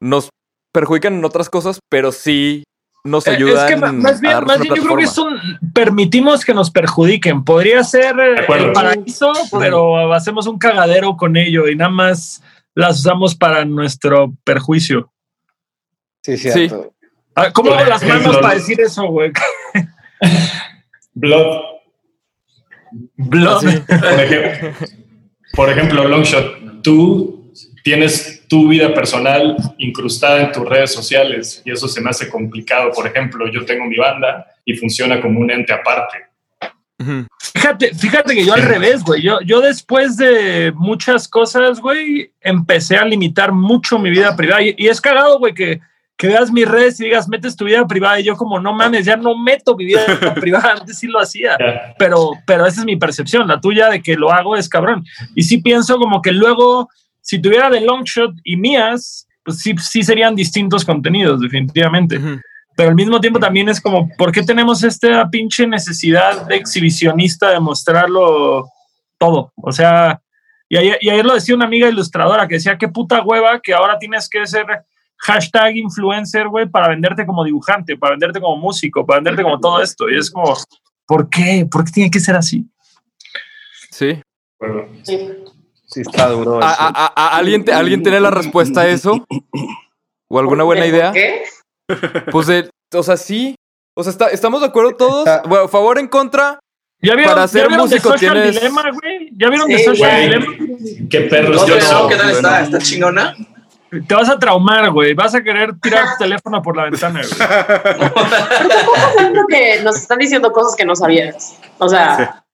[0.00, 0.28] Nos
[0.72, 2.64] perjudican en otras cosas, pero sí
[3.02, 5.40] nos Eh, ayudan es que más bien, más bien yo creo que plataforma.
[5.42, 7.44] son, permitimos que nos perjudiquen.
[7.44, 12.42] Podría ser eh, el paraíso, pero hacemos un cagadero con ello y nada más
[12.80, 15.12] las usamos para nuestro perjuicio.
[16.22, 16.92] Sí, cierto.
[17.34, 19.32] Ah, ¿Cómo Por hago las ejemplo, manos para decir eso, güey?
[21.14, 21.60] Blood.
[23.16, 23.66] Blood.
[23.66, 23.80] Así.
[23.86, 24.72] Por, ejemplo,
[25.54, 31.88] por ejemplo, Longshot, tú tienes tu vida personal incrustada en tus redes sociales y eso
[31.88, 32.90] se me hace complicado.
[32.92, 36.29] Por ejemplo, yo tengo mi banda y funciona como un ente aparte.
[37.38, 39.22] Fíjate, fíjate que yo al revés, güey.
[39.22, 44.62] Yo, yo después de muchas cosas, güey, empecé a limitar mucho mi vida privada.
[44.62, 45.80] Y, y es cagado, güey, que,
[46.16, 48.20] que veas mis redes y digas, metes tu vida privada.
[48.20, 50.00] Y yo como, no mames, ya no meto mi vida
[50.40, 50.72] privada.
[50.78, 51.56] Antes sí lo hacía.
[51.98, 53.48] Pero, pero esa es mi percepción.
[53.48, 55.04] La tuya de que lo hago es cabrón.
[55.34, 56.88] Y sí pienso como que luego,
[57.20, 62.40] si tuviera de Longshot y mías, pues sí, sí serían distintos contenidos, definitivamente Ujú.
[62.80, 67.50] Pero al mismo tiempo también es como, ¿por qué tenemos esta pinche necesidad de exhibicionista
[67.50, 68.70] de mostrarlo
[69.18, 69.52] todo?
[69.56, 70.22] O sea,
[70.66, 73.74] y ayer, y ayer lo decía una amiga ilustradora que decía, qué puta hueva que
[73.74, 74.64] ahora tienes que ser
[75.18, 79.82] hashtag influencer, güey, para venderte como dibujante, para venderte como músico, para venderte como todo
[79.82, 80.08] esto.
[80.08, 80.56] Y es como,
[81.06, 81.68] ¿por qué?
[81.70, 82.64] ¿Por qué tiene que ser así?
[83.90, 84.22] Sí.
[84.58, 85.18] Bueno, Sí.
[85.84, 86.62] Sí, está duro.
[86.62, 86.82] ¿A- eso.
[86.82, 89.26] a- a- a- ¿Alguien, te- ¿Alguien tiene la respuesta a eso?
[90.28, 91.12] ¿O alguna buena ¿Por idea?
[91.12, 91.42] qué?
[92.30, 92.48] Pues,
[92.94, 93.54] o sea, sí.
[93.94, 95.28] O sea, está- ¿estamos de acuerdo todos?
[95.46, 96.58] Bueno, favor, en contra.
[97.02, 99.30] ¿Ya vieron, Para ser ¿ya vieron músico de Social tienes- Dilemma, güey?
[99.36, 100.22] ¿Ya vieron de Sí, Social güey.
[100.22, 101.08] Dilemma?
[101.10, 102.08] ¿Qué perros No, yo no?
[102.08, 102.50] ¿qué tal está?
[102.50, 102.64] bueno.
[102.64, 103.36] ¿Está chingona?
[104.06, 105.14] Te vas a traumar, güey.
[105.14, 107.32] Vas a querer tirar tu teléfono por la ventana, güey.
[109.18, 111.56] Siento que nos están diciendo cosas que no sabías.
[111.78, 112.44] O sea,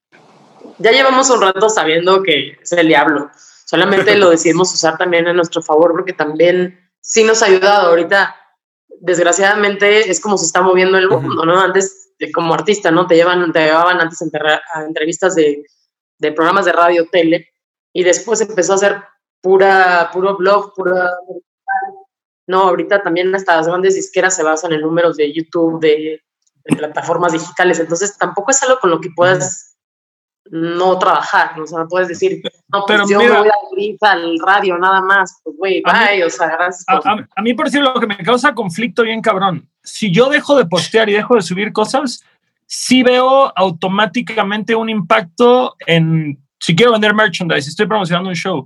[0.79, 3.31] ya llevamos un rato sabiendo que es el diablo.
[3.65, 7.89] Solamente lo decidimos usar también a nuestro favor porque también sí nos ha ayudado.
[7.89, 8.37] Ahorita,
[9.07, 11.61] desgraciadamente, es como se está moviendo el mundo, ¿no?
[11.61, 13.07] Antes, eh, como artista, ¿no?
[13.07, 15.65] Te llevan, te llevaban antes a entrevistas de,
[16.19, 17.49] de programas de radio, tele,
[17.93, 19.03] y después empezó a hacer
[19.41, 21.09] pura, puro blog, pura
[22.49, 26.23] no, ahorita también hasta las grandes disqueras se basan en números de YouTube, de,
[26.65, 29.76] de plataformas digitales, entonces tampoco es algo con lo que puedas
[30.51, 33.53] no trabajar, o sea, no puedes decir, no, pues Pero yo mira- me voy a
[33.71, 36.85] abrir al radio nada más, pues güey, A mí- bye, o sea, gracias.
[36.89, 40.13] A, por- a- a mí, por decirlo, lo que me causa conflicto bien cabrón, si
[40.13, 42.23] yo dejo de postear y dejo de subir cosas,
[42.67, 48.65] sí veo automáticamente un impacto en si quiero vender merchandise, estoy promocionando un show.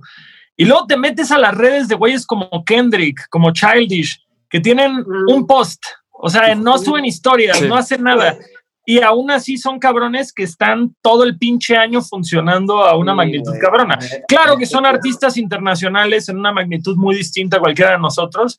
[0.55, 4.93] Y luego te metes a las redes de güeyes como Kendrick, como Childish, que tienen
[4.97, 5.29] Mm.
[5.33, 7.67] un post, o sea, no suben historias, Sí.
[7.67, 8.37] no hacen nada.
[8.85, 13.17] Y aún así son cabrones que están todo el pinche año funcionando a una Sí,
[13.17, 13.61] magnitud güey.
[13.61, 13.99] cabrona.
[14.01, 18.57] Eh, Claro que son artistas internacionales en una magnitud muy distinta a cualquiera de nosotros,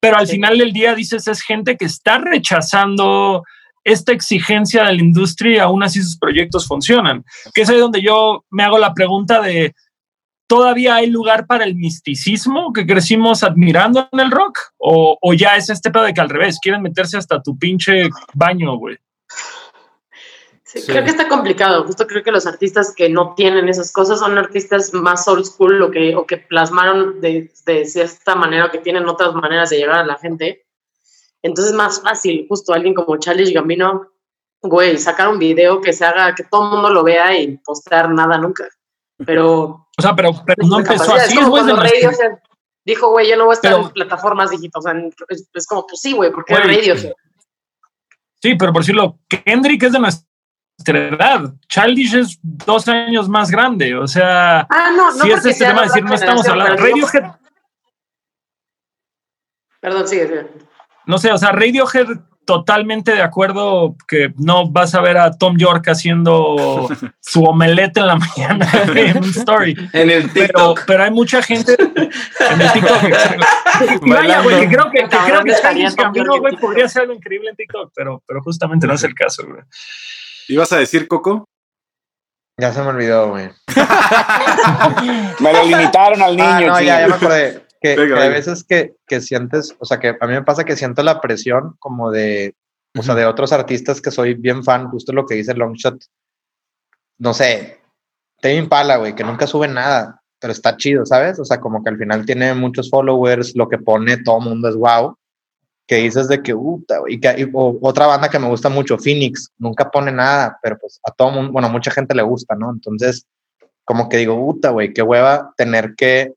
[0.00, 0.34] pero al Sí.
[0.34, 3.44] final del día dices es gente que está rechazando
[3.84, 7.24] esta exigencia de la industria y aún así sus proyectos funcionan.
[7.54, 9.74] Que es ahí donde yo me hago la pregunta de,
[10.46, 14.58] ¿todavía hay lugar para el misticismo que crecimos admirando en el rock?
[14.78, 18.10] ¿O, o ya es este pedo de que al revés, quieren meterse hasta tu pinche
[18.34, 18.98] baño, güey?
[20.72, 20.90] Sí, Sí.
[20.90, 21.84] Creo que está complicado.
[21.84, 25.82] Justo creo que los artistas que no tienen esas cosas son artistas más old school
[25.82, 29.76] o que, o que plasmaron de, de cierta manera o que tienen otras maneras de
[29.78, 30.64] llegar a la gente.
[31.42, 34.08] Entonces es más fácil, justo alguien como Charlie Gambino,
[34.62, 38.08] güey, sacar un video que se haga, que todo el mundo lo vea y postear
[38.10, 38.64] nada nunca.
[39.26, 41.26] Pero O sea, pero, pero no empezó capacidad.
[41.26, 41.62] así, Es güey.
[41.64, 42.38] Radiohead
[42.84, 44.76] dijo, güey, yo no voy a estar Pero- en plataformas digitales.
[44.76, 44.94] O sea,
[45.28, 47.12] es, es como, pues sí, güey, porque Güey, Radiohead.
[48.40, 49.98] Sí, pero por decirlo, Kendrick es de
[50.82, 51.52] nuestra edad.
[51.68, 53.94] Childish es dos años más grande.
[53.96, 56.76] O sea, Ah, no, no si es este tema de decir, no estamos hablando.
[56.76, 57.30] pero Radiohead,
[59.80, 60.46] Perdón, sigue, sigue.
[61.06, 62.06] no sé, o sea, Radiohead
[62.44, 66.88] totalmente de acuerdo que no vas a ver a Tom York haciendo
[67.20, 69.76] su omelette en la mañana en un story.
[69.92, 70.80] En el Pero, TikTok.
[70.86, 74.06] pero hay mucha gente en el TikTok.
[74.08, 77.56] vaya, güey, que creo que, que creo que en güey, podría ser algo increíble en
[77.56, 79.62] TikTok, pero, pero justamente no es el caso, güey.
[80.52, 81.46] ¿Ibas a decir, Coco?
[82.60, 83.48] Ya se me olvidó, güey.
[85.40, 86.48] Me lo limitaron al niño.
[86.48, 87.66] Ah, no, ya, ya me acordé.
[87.80, 90.64] Que, Venga, que hay veces que, que sientes, o sea, que a mí me pasa
[90.64, 92.54] que siento la presión como de,
[92.96, 96.04] o sea, de otros artistas que soy bien fan, justo lo que dice Longshot.
[97.18, 97.80] No sé,
[98.42, 101.40] Tame Impala, güey, que nunca sube nada, pero está chido, ¿sabes?
[101.40, 104.68] O sea, como que al final tiene muchos followers, lo que pone todo el mundo
[104.68, 105.16] es wow.
[105.92, 108.70] Que dices de que, puta, güey, y que, y- o- otra banda que me gusta
[108.70, 112.22] mucho, Phoenix, nunca pone nada, pero pues a todo mundo, bueno, a mucha gente le
[112.22, 112.70] gusta, ¿no?
[112.72, 113.26] Entonces,
[113.84, 116.32] como que digo, puta, güey, qué hueva tener que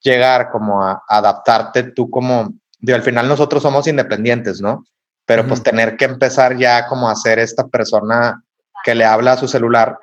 [0.00, 4.84] llegar como a, adaptarte tú como, digo, al final nosotros somos independientes, ¿no?
[5.26, 5.64] Pero pues Ujú.
[5.70, 8.44] tener que empezar ya como a ser esta persona
[8.84, 9.98] que le habla a su celular.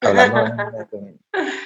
[0.00, 0.36] Hablando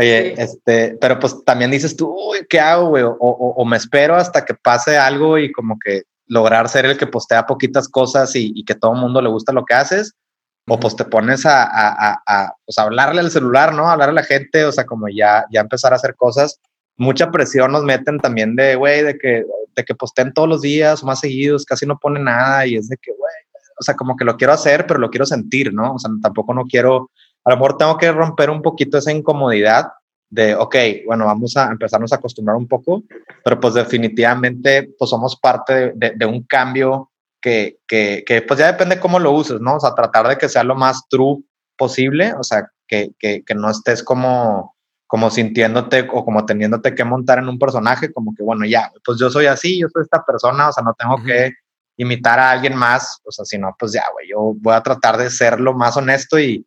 [0.00, 0.42] Oye, Sí.
[0.42, 3.02] este, pero pues también dices tú, uy, ¿qué hago, güey?
[3.02, 6.96] O, o- o me espero hasta que pase algo y como que lograr ser el
[6.96, 10.14] que postea poquitas cosas y, y que todo el mundo le gusta lo que haces,
[10.68, 13.90] o pues te pones a, a, a, a, pues, hablarle al celular, ¿no?
[13.90, 16.60] Hablar a la gente, o sea, como ya, ya empezar a hacer cosas.
[16.96, 21.02] Mucha presión nos meten también de, güey, de que, de que posten todos los días,
[21.04, 23.32] más seguidos, casi no ponen nada y es de que, güey,
[23.78, 25.94] o sea, como que lo quiero hacer, pero lo quiero sentir, ¿no?
[25.94, 27.10] O sea, tampoco no quiero,
[27.44, 29.88] a lo mejor tengo que romper un poquito esa incomodidad
[30.28, 30.76] de, ok,
[31.06, 33.02] bueno, vamos a empezarnos a acostumbrar un poco,
[33.44, 38.60] pero pues definitivamente, pues somos parte de, de, de un cambio que, que, que, pues
[38.60, 39.76] ya depende cómo lo uses, ¿no?
[39.76, 41.42] O sea, tratar de que sea lo más true
[41.76, 44.76] posible, o sea, que, que, que no estés como,
[45.06, 49.18] como sintiéndote o como teniéndote que montar en un personaje, como que, bueno, ya, pues
[49.18, 51.26] yo soy así, yo soy esta persona, o sea, no tengo uh -huh.
[51.26, 51.52] que
[51.96, 55.16] imitar a alguien más, o sea, si no, pues ya, güey, yo voy a tratar
[55.16, 56.64] de ser lo más honesto y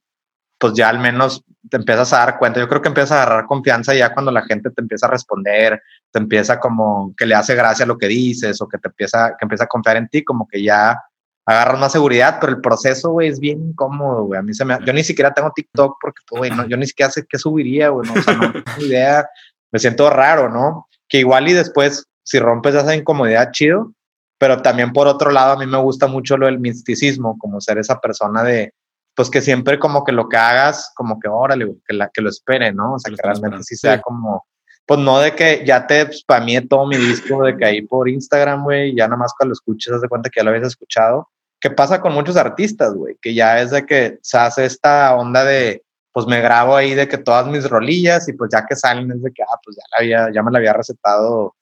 [0.63, 2.57] pues ya al menos te empiezas a dar cuenta.
[2.61, 5.81] Yo creo que empiezas a agarrar confianza ya cuando la gente te empieza a responder,
[6.09, 9.43] te empieza como que le hace gracia lo que dices o que te empieza, que
[9.43, 10.97] empieza a confiar en ti, como que ya
[11.45, 14.39] agarras más seguridad, pero el proceso, güey, es bien incómodo, güey.
[14.39, 16.87] A mí se me, yo ni siquiera tengo TikTok porque, pues, güey, no, yo ni
[16.87, 19.27] siquiera sé qué subiría, güey, no, o sea, no tengo idea,
[19.69, 20.87] me siento raro, ¿no?
[21.09, 23.91] Que igual y después, si rompes esa incomodidad, chido,
[24.37, 27.79] pero también por otro lado, a mí me gusta mucho lo del misticismo, como ser
[27.79, 28.73] esa persona de,
[29.15, 32.29] pues que siempre como que lo que hagas, como que órale, que, la, que lo
[32.29, 32.93] espere, ¿no?
[32.93, 34.45] O sea, que, que realmente sí sea como,
[34.85, 38.63] pues no de que ya te spamé todo mi disco de que ahí por Instagram,
[38.63, 41.29] güey, ya nada más cuando lo escuches, haz de cuenta que ya lo habías escuchado.
[41.59, 43.15] ¿Qué pasa con muchos artistas, güey?
[43.21, 47.07] Que ya es de que se hace esta onda de, pues me grabo ahí de
[47.07, 49.83] que todas mis rolillas y pues ya que salen es de que, ah, pues ya,
[49.91, 51.55] la había, ya me la había recetado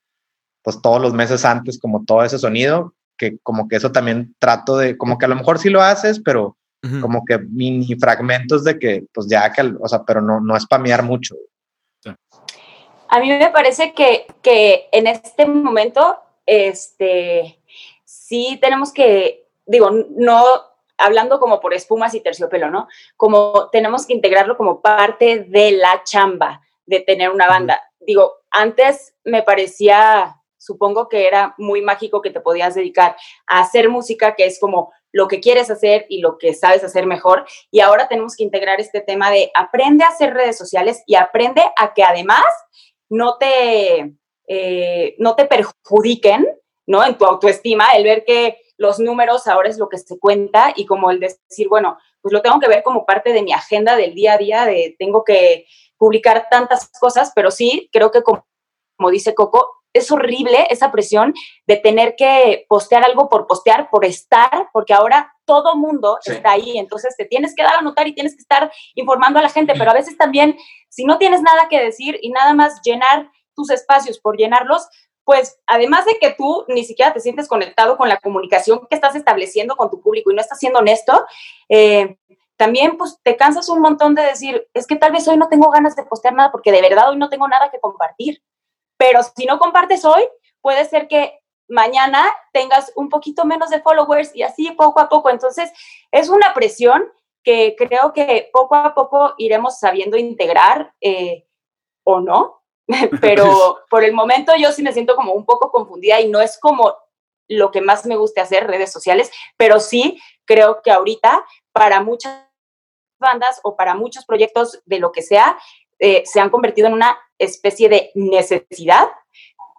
[0.63, 4.77] pues todos los meses antes como todo ese sonido, que como que eso también trato
[4.77, 7.01] de, como que a lo mejor sí lo haces, pero uh -huh.
[7.01, 11.03] como que mini fragmentos de que, pues ya que, o sea, pero no, no spamear
[11.03, 11.35] mucho.
[12.03, 12.11] Sí.
[13.09, 17.59] A mí me parece que, que en este momento, este,
[18.05, 20.43] sí tenemos que, digo, no
[20.97, 22.87] hablando como por espumas y terciopelo, ¿no?
[23.17, 27.75] Como tenemos que integrarlo como parte de la chamba de tener una banda.
[27.75, 28.05] Uh -huh.
[28.05, 33.15] Digo, antes me parecía supongo que era muy mágico que te podías dedicar
[33.47, 37.05] a hacer música, que es como lo que quieres hacer y lo que sabes hacer
[37.05, 37.45] mejor.
[37.69, 41.63] Y ahora tenemos que integrar este tema de aprende a hacer redes sociales y aprende
[41.77, 42.45] a que además
[43.09, 44.15] no te,
[44.47, 46.47] eh, no te perjudiquen,
[46.87, 47.05] ¿no?
[47.05, 50.85] En tu autoestima, el ver que los números ahora es lo que se cuenta y
[50.85, 54.15] como el decir, bueno, pues lo tengo que ver como parte de mi agenda del
[54.15, 55.65] día a día, de tengo que
[55.97, 58.47] publicar tantas cosas, pero sí, creo que como,
[58.97, 61.33] como dice Coco, es horrible esa presión
[61.67, 66.31] de tener que postear algo por postear, por estar, porque ahora todo mundo sí.
[66.31, 69.41] está ahí, entonces te tienes que dar a notar y tienes que estar informando a
[69.41, 70.57] la gente, pero a veces también,
[70.89, 74.87] si no tienes nada que decir y nada más llenar tus espacios por llenarlos,
[75.23, 79.15] pues además de que tú ni siquiera te sientes conectado con la comunicación que estás
[79.15, 81.25] estableciendo con tu público y no estás siendo honesto,
[81.69, 82.17] eh,
[82.57, 85.71] también pues te cansas un montón de decir, es que tal vez hoy no tengo
[85.71, 88.41] ganas de postear nada porque de verdad hoy no tengo nada que compartir.
[89.01, 90.21] Pero si no compartes hoy,
[90.61, 95.31] puede ser que mañana tengas un poquito menos de followers y así poco a poco.
[95.31, 95.71] Entonces,
[96.11, 97.11] es una presión
[97.43, 101.47] que creo que poco a poco iremos sabiendo integrar eh,
[102.03, 102.61] o no,
[103.21, 106.59] pero por el momento yo sí me siento como un poco confundida y no es
[106.59, 106.95] como
[107.47, 112.51] lo que más me guste hacer, redes sociales, pero sí creo que ahorita para muchas
[113.19, 115.57] bandas o para muchos proyectos de lo que sea,
[116.03, 119.07] eh, se han convertido en una especie de necesidad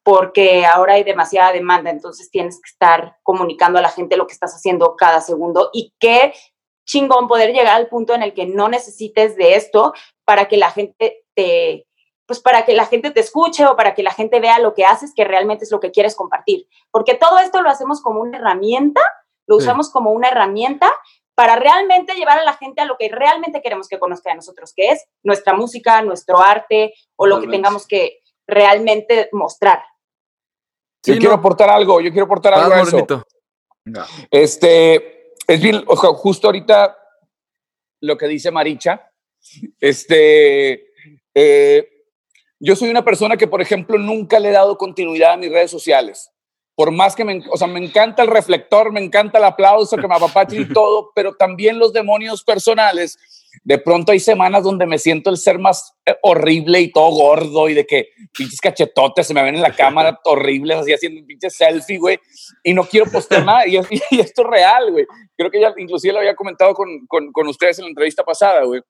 [0.05, 4.33] porque ahora hay demasiada demanda, entonces tienes que estar comunicando a la gente lo que
[4.33, 6.33] estás haciendo cada segundo y qué
[6.87, 9.93] chingón poder llegar al punto en el que no necesites de esto
[10.25, 11.87] para que la gente te
[12.25, 14.85] pues para que la gente te escuche o para que la gente vea lo que
[14.85, 18.39] haces que realmente es lo que quieres compartir, porque todo esto lo hacemos como una
[18.39, 19.01] herramienta,
[19.49, 19.65] lo sí.
[19.65, 20.93] usamos como una herramienta
[21.35, 24.73] para realmente llevar a la gente a lo que realmente queremos que conozca de nosotros,
[24.75, 29.83] que es nuestra música, nuestro arte o lo que tengamos que realmente mostrar.
[31.05, 33.07] Yo quiero aportar algo, yo quiero aportar algo a eso.
[33.85, 34.05] No.
[34.31, 36.97] Este, es bien, o sea, justo ahorita
[38.03, 39.11] lo que dice Maricha,
[39.81, 40.93] este,
[41.35, 41.89] eh,
[42.61, 45.71] yo soy una persona que, por ejemplo, nunca le he dado continuidad a mis redes
[45.71, 46.33] sociales
[46.75, 50.09] por más que me, o sea, me encanta el reflector, me encanta el aplauso, que
[50.09, 53.19] me apapache y todo, pero también los demonios personales.
[53.65, 57.69] De pronto hay semanas donde me siento el ser más eh, horrible y todo gordo
[57.69, 61.27] y de que pinches cachetotes se me ven en la cámara horribles, así haciendo un
[61.27, 62.19] pinche selfie, güey,
[62.65, 63.67] y no quiero postear nada.
[63.67, 63.77] Y,
[64.11, 65.05] y, esto es real, güey.
[65.37, 68.65] Creo que ya inclusive lo había comentado con, con, con ustedes en la entrevista pasada,
[68.65, 68.81] güey.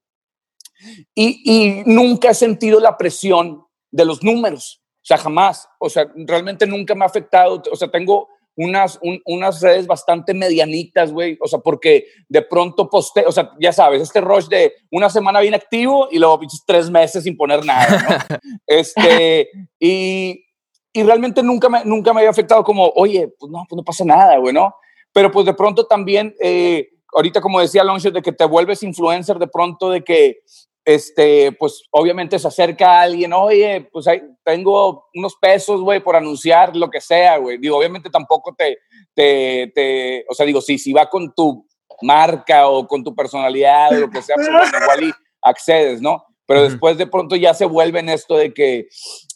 [1.14, 4.81] Y, y nunca he sentido la presión de los números.
[5.02, 5.68] O sea, jamás.
[5.78, 7.62] O sea, realmente nunca me ha afectado.
[7.70, 11.38] O sea, tengo unas, un- unas redes bastante medianitas, güey.
[11.40, 15.40] O sea, porque de pronto poste, o sea, ya sabes, este rush de una semana
[15.40, 17.88] bien activo y luego pinches tres meses sin poner nada,
[18.28, 18.38] ¿no?
[18.66, 19.48] este,
[19.80, 20.44] y,
[20.92, 24.04] y realmente nunca me, nunca me había afectado como, oye, pues no, pues no pasa
[24.04, 24.74] nada, güey, ¿no?
[25.12, 29.38] Pero pues de pronto también, eh, ahorita como decía Longshot, de que te vuelves influencer,
[29.38, 30.40] de pronto de que,
[30.84, 36.16] este, pues obviamente se acerca a alguien, oye, pues ahí tengo unos pesos, güey, por
[36.16, 37.58] anunciar lo que sea, güey.
[37.58, 38.78] Digo, obviamente tampoco te,
[39.14, 41.66] te, te, o sea, digo, sí, si va con tu
[42.02, 44.48] marca o con tu personalidad o lo que sea, pues
[44.82, 45.12] igual y
[45.42, 46.24] accedes, ¿no?
[46.46, 48.88] Pero después de pronto ya se vuelve en esto de que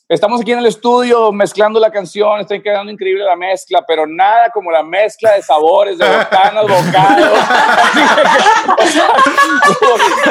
[0.09, 4.51] estamos aquí en el estudio mezclando la canción, está quedando increíble la mezcla, pero nada
[4.51, 7.39] como la mezcla de sabores, de botanas, bocados.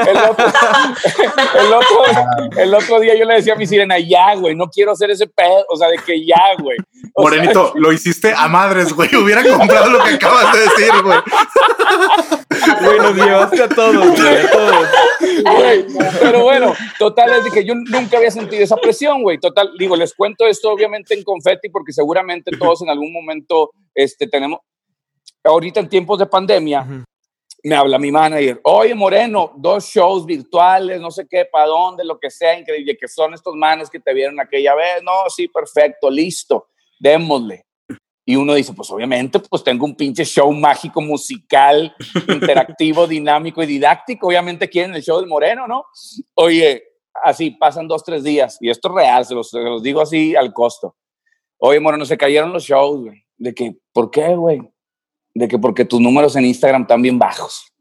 [0.08, 0.46] el, otro,
[1.60, 2.04] el, otro,
[2.58, 5.28] el otro día yo le decía a mi sirena, ya, güey, no quiero hacer ese
[5.28, 6.78] pedo, o sea, de que ya, güey.
[7.14, 9.14] O sea, Morenito, lo hiciste a madres, güey.
[9.16, 11.20] Hubiera comprado lo que acabas de decir, güey.
[12.82, 14.88] Güey, nos llevaste a todos, güey, a todos.
[15.44, 15.86] Güey,
[16.20, 19.38] pero bueno, total es de que yo nunca había sentido esa presión, güey.
[19.38, 24.28] Total, digo, les cuento esto obviamente en confeti porque seguramente todos en algún momento este,
[24.28, 24.60] tenemos,
[25.44, 27.06] ahorita en tiempos de pandemia,
[27.64, 32.20] me habla mi manager, oye Moreno, dos shows virtuales, no sé qué, para dónde, lo
[32.20, 36.10] que sea, increíble, que son estos manes que te vieron aquella vez, no, sí, perfecto,
[36.10, 36.68] listo,
[37.00, 37.66] démosle.
[38.28, 41.96] Y uno dice, pues obviamente, pues tengo un pinche show mágico, musical,
[42.28, 44.28] interactivo, dinámico y didáctico.
[44.28, 45.86] Obviamente quieren el show del Moreno, ¿no?
[46.34, 48.58] Oye, así pasan dos, tres días.
[48.62, 50.96] Y esto es real, se los, se los digo así al costo.
[51.58, 53.24] Oye, Moreno, se cayeron los shows, güey.
[53.38, 54.62] De que, ¿por qué, güey?
[55.34, 57.72] De que porque tus números en Instagram están bien bajos.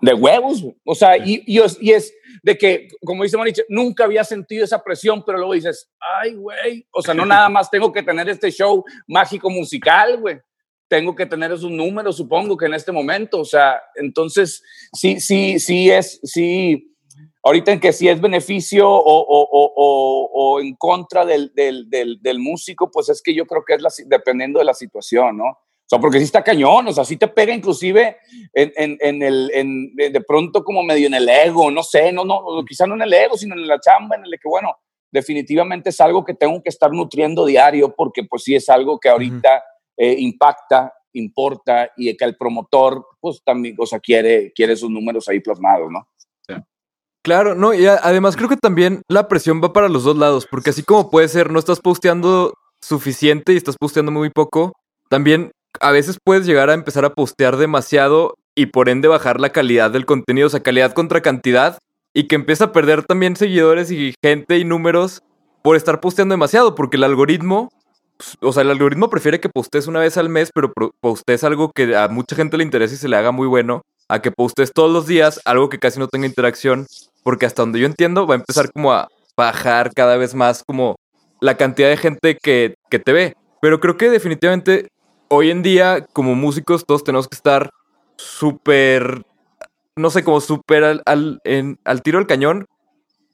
[0.00, 0.76] De huevos, güey.
[0.84, 2.12] O sea, y, y es, y es
[2.42, 6.86] de que, como dice Maniche, nunca había sentido esa presión, pero luego dices, ay, güey,
[6.92, 10.38] o sea, no nada más tengo que tener este show mágico musical, güey.
[10.88, 14.62] Tengo que tener esos números, supongo que en este momento, o sea, entonces,
[14.92, 16.95] sí, sí, sí es, sí,
[17.42, 22.20] ahorita en que si es beneficio o, o, o, o, en contra del, del, del,
[22.20, 25.46] del músico, pues es que yo creo que es la, dependiendo de la situación, ¿no?
[25.86, 28.16] O sea, porque sí está cañón, o sea, sí te pega inclusive
[28.52, 32.10] en, en, en el, en, de, de pronto como medio en el ego, no sé,
[32.10, 34.74] no, no, quizá no en el ego, sino en la chamba, en el que, bueno,
[35.12, 39.08] definitivamente es algo que tengo que estar nutriendo diario, porque pues sí es algo que
[39.08, 39.62] ahorita
[39.96, 45.28] eh, impacta, importa, y que el promotor, pues también, o sea, quiere, quiere sus números
[45.28, 46.08] ahí plasmados, ¿no?
[47.26, 50.70] Claro, no, y además creo que también la presión va para los dos lados, porque
[50.70, 54.74] así como puede ser, no estás posteando suficiente y estás posteando muy poco,
[55.08, 55.50] también
[55.80, 59.90] a veces puedes llegar a empezar a postear demasiado y por ende bajar la calidad
[59.90, 61.78] del contenido, o sea, calidad contra cantidad,
[62.14, 65.24] y que empieza a perder también seguidores y gente y números
[65.62, 67.70] por estar posteando demasiado, porque el algoritmo,
[68.18, 71.72] pues, o sea, el algoritmo prefiere que postees una vez al mes, pero postees algo
[71.72, 74.72] que a mucha gente le interese y se le haga muy bueno, a que postees
[74.72, 76.86] todos los días algo que casi no tenga interacción,
[77.22, 80.96] porque hasta donde yo entiendo va a empezar como a bajar cada vez más como
[81.40, 83.34] la cantidad de gente que, que te ve.
[83.60, 84.88] Pero creo que definitivamente
[85.28, 87.70] hoy en día como músicos todos tenemos que estar
[88.16, 89.22] súper,
[89.96, 91.40] no sé, como súper al, al,
[91.84, 92.66] al tiro del cañón,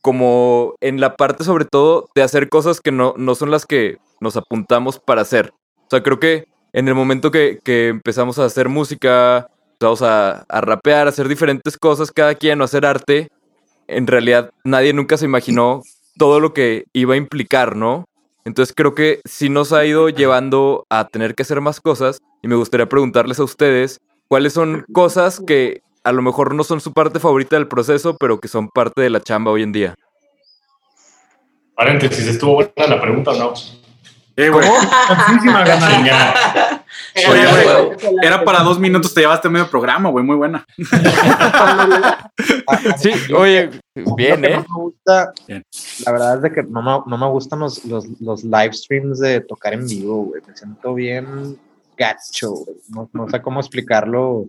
[0.01, 3.99] como en la parte sobre todo de hacer cosas que no, no son las que
[4.21, 5.53] nos apuntamos para hacer.
[5.77, 9.49] O sea, creo que en el momento que, que empezamos a hacer música,
[9.83, 13.29] a, a rapear, a hacer diferentes cosas cada quien, o hacer arte,
[13.89, 15.83] en realidad nadie nunca se imaginó
[16.17, 18.07] todo lo que iba a implicar, ¿no?
[18.45, 22.49] Entonces creo que sí nos ha ido llevando a tener que hacer más cosas y
[22.49, 26.93] me gustaría preguntarles a ustedes cuáles son cosas que a lo mejor no son su
[26.93, 29.95] parte favorita del proceso, pero que son parte de la chamba hoy en día.
[31.77, 33.55] Paréntesis, ¿estuvo buena la pregunta no?
[34.37, 34.69] Eh, güey.
[37.29, 37.67] Oye, güey,
[38.23, 40.65] era para dos minutos, te llevaste medio programa, güey, muy buena.
[42.97, 43.71] Sí, oye,
[44.17, 44.57] bien, ¿eh?
[44.57, 45.65] no me gusta, Bien.
[46.05, 49.19] la verdad es de que no me, no me gustan los, los, los live streams
[49.19, 50.43] de tocar en vivo, güey.
[50.47, 51.59] Me siento bien
[51.97, 52.77] gacho, güey.
[52.89, 54.47] No, no sé cómo explicarlo.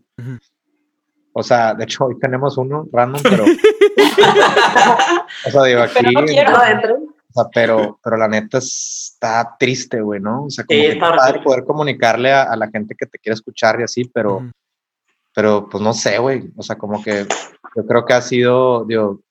[1.33, 3.43] O sea, de hecho, hoy tenemos uno random, pero.
[5.45, 5.93] o sea, digo, aquí.
[5.95, 6.51] Pero no quiero.
[6.51, 10.45] No, sea, pero, pero la neta está triste, güey, ¿no?
[10.45, 13.33] O sea, como Sí, que padre poder comunicarle a, a la gente que te quiere
[13.33, 14.49] escuchar y así, pero,
[15.33, 16.51] pero pues no sé, güey.
[16.55, 17.25] O sea, como que
[17.75, 19.21] yo creo que ha sido, digo,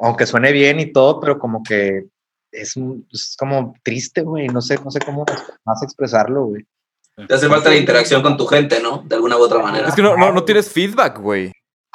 [0.00, 2.06] aunque suene bien y todo, pero como que
[2.52, 2.74] es,
[3.12, 4.48] es como triste, güey.
[4.48, 5.24] No sé, no sé cómo
[5.64, 6.64] más expresarlo, güey.
[7.28, 9.02] Te hace falta la interacción con tu gente, ¿no?
[9.04, 9.88] De alguna u otra manera.
[9.88, 11.52] Es que no, no, no tienes feedback, güey.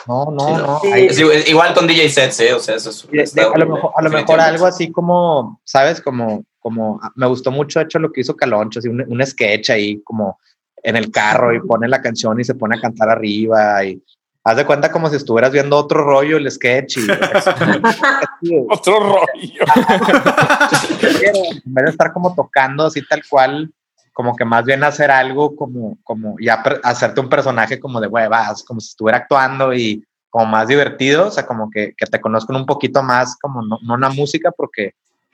[0.07, 0.79] No, no, Sí, no.
[0.81, 0.89] Sí.
[0.93, 2.53] Es igual, con DJ sets, ¿eh?
[2.53, 3.33] O sea, eso es.
[3.33, 6.01] de- a, lo mejor, a lo mejor algo así como, ¿sabes?
[6.01, 9.25] Como, como, ah, me gustó mucho, de hecho, lo que hizo Caloncho, así un, un
[9.25, 10.39] sketch ahí, como
[10.83, 13.99] en el carro y pone la canción y se pone a cantar arriba y
[14.43, 17.07] haz de cuenta como si estuvieras viendo otro rollo el sketch y
[18.69, 19.25] Otro rollo.
[21.01, 23.71] en vez de estar como tocando así tal cual,
[24.15, 28.63] como que más bien hacer algo como, como ya hacerte un personaje como de huevas,
[28.63, 32.55] como si estuviera actuando y como más divertido, o sea, como que, que te conozcan
[32.55, 34.93] un poquito más, como no, no una música, porque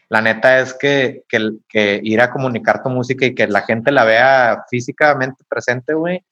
[0.10, 3.92] la neta es que, que, que ir a comunicar tu música y que la gente
[3.92, 6.26] la vea físicamente presente, güey,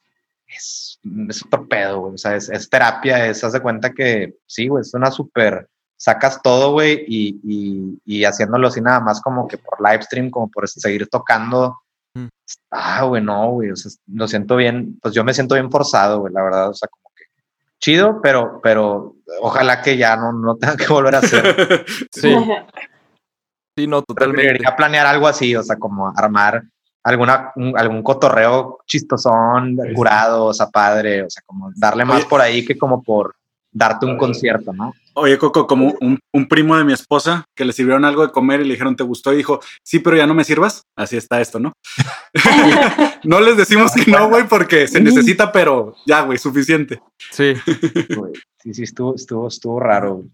[0.47, 2.15] es, es otro pedo, güey.
[2.15, 5.69] O sea, es, es terapia, es, haz de cuenta que sí, güey, es una súper,
[5.97, 10.31] sacas todo, güey, y, y, y haciéndolo así nada más como que por live stream,
[10.31, 11.77] como por seguir tocando.
[12.16, 12.28] Mm.
[12.72, 16.20] Ah, güey, no, güey, o sea, lo siento bien, pues yo me siento bien forzado,
[16.22, 17.26] güey, la verdad, o sea, como que
[17.80, 21.86] chido, pero, pero ojalá que ya no, no tenga que volver a hacer.
[22.12, 22.36] Sí,
[23.78, 24.41] sí, no, totalmente.
[24.41, 26.64] Preferiría planear algo así, o sea, como armar
[27.03, 32.28] alguna, un- algún cotorreo chistosón, curado, o sea, padre, o sea, como darle más Oye.
[32.30, 33.36] por ahí que como por
[33.72, 34.93] darte un concierto, ¿no?
[35.13, 38.61] Oye, Coco, como un, un primo de mi esposa que le sirvieron algo de comer
[38.61, 39.34] y le dijeron, ¿te gustó?
[39.34, 40.84] Y dijo, sí, pero ya no me sirvas.
[40.95, 41.74] Así está esto, ¿no?
[43.24, 47.01] no les decimos que no, güey, porque se necesita, pero ya, güey, suficiente.
[47.32, 47.53] Sí,
[48.61, 50.15] Sí, sí, estuvo, estuvo, estuvo raro.
[50.15, 50.28] güey.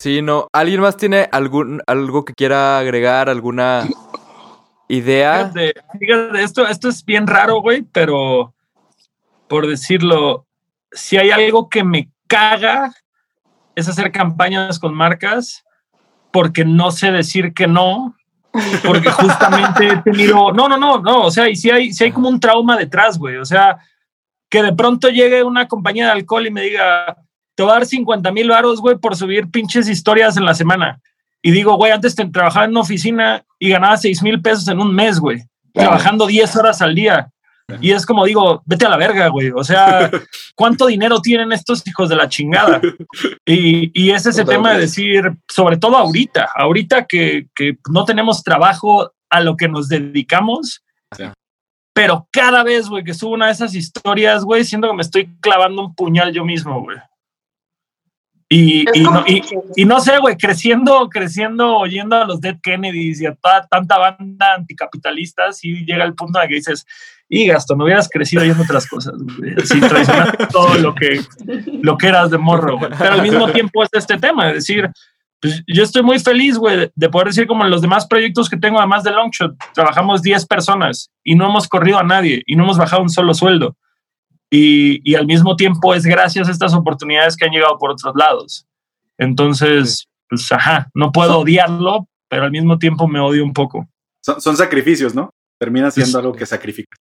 [0.00, 0.48] sí, no.
[0.52, 3.28] ¿Alguien más tiene algún algo que quiera agregar?
[3.28, 3.86] ¿Alguna
[4.88, 5.50] idea?
[5.52, 8.54] Fíjate, fíjate, esto, esto es bien raro, güey, pero
[9.48, 10.46] por decirlo,
[10.92, 12.92] si hay algo que me caga
[13.74, 15.64] es hacer campañas con marcas
[16.32, 18.16] porque no sé decir que no,
[18.84, 22.12] porque justamente he tenido, no, no, no, no, o sea, y si hay, si hay
[22.12, 23.78] como un trauma detrás, güey, o sea,
[24.48, 27.16] que de pronto llegue una compañía de alcohol y me diga,
[27.54, 31.00] te voy a dar 50 mil varos, güey, por subir pinches historias en la semana.
[31.42, 34.80] Y digo, güey, antes te trabajaba en una oficina y ganaba 6 mil pesos en
[34.80, 37.30] un mes, güey, trabajando 10 horas al día.
[37.80, 39.50] Y es como digo, vete a la verga, güey.
[39.50, 40.10] O sea,
[40.54, 42.80] ¿cuánto dinero tienen estos hijos de la chingada?
[43.46, 48.42] Y, y es ese tema de decir, sobre todo ahorita, ahorita que, que no tenemos
[48.42, 50.82] trabajo a lo que nos dedicamos,
[51.16, 51.24] Sí.
[51.94, 55.28] pero cada vez, güey, que subo una de esas historias, güey, siento que me estoy
[55.40, 56.98] clavando un puñal yo mismo, güey.
[58.48, 59.42] Y, y, no, y,
[59.74, 63.98] y no sé, güey, creciendo, creciendo, oyendo a los Dead Kennedys y a toda, tanta
[63.98, 66.86] banda anticapitalista, sí llega el punto en el que dices,
[67.28, 69.54] y Gastón, no hubieras crecido oyendo otras cosas, güey.
[69.54, 71.20] Traicionaste todo lo que,
[71.82, 72.90] lo que eras de morro, güey.
[72.98, 74.90] Pero al mismo tiempo es este tema, es decir,
[75.40, 78.48] pues yo estoy muy feliz, güey, de- de poder decir como en los demás proyectos
[78.48, 82.56] que tengo, además de Longshot, trabajamos 10 personas y no hemos corrido a nadie y
[82.56, 83.76] no hemos bajado un solo sueldo.
[84.50, 88.14] Y, y al mismo tiempo es gracias a estas oportunidades que han llegado por otros
[88.16, 88.66] lados.
[89.18, 93.88] Entonces, pues ajá, no puedo odiarlo, pero al mismo tiempo me odio un poco.
[94.24, 95.30] Son, son sacrificios, ¿no?
[95.58, 96.96] Termina siendo algo que sacrifica.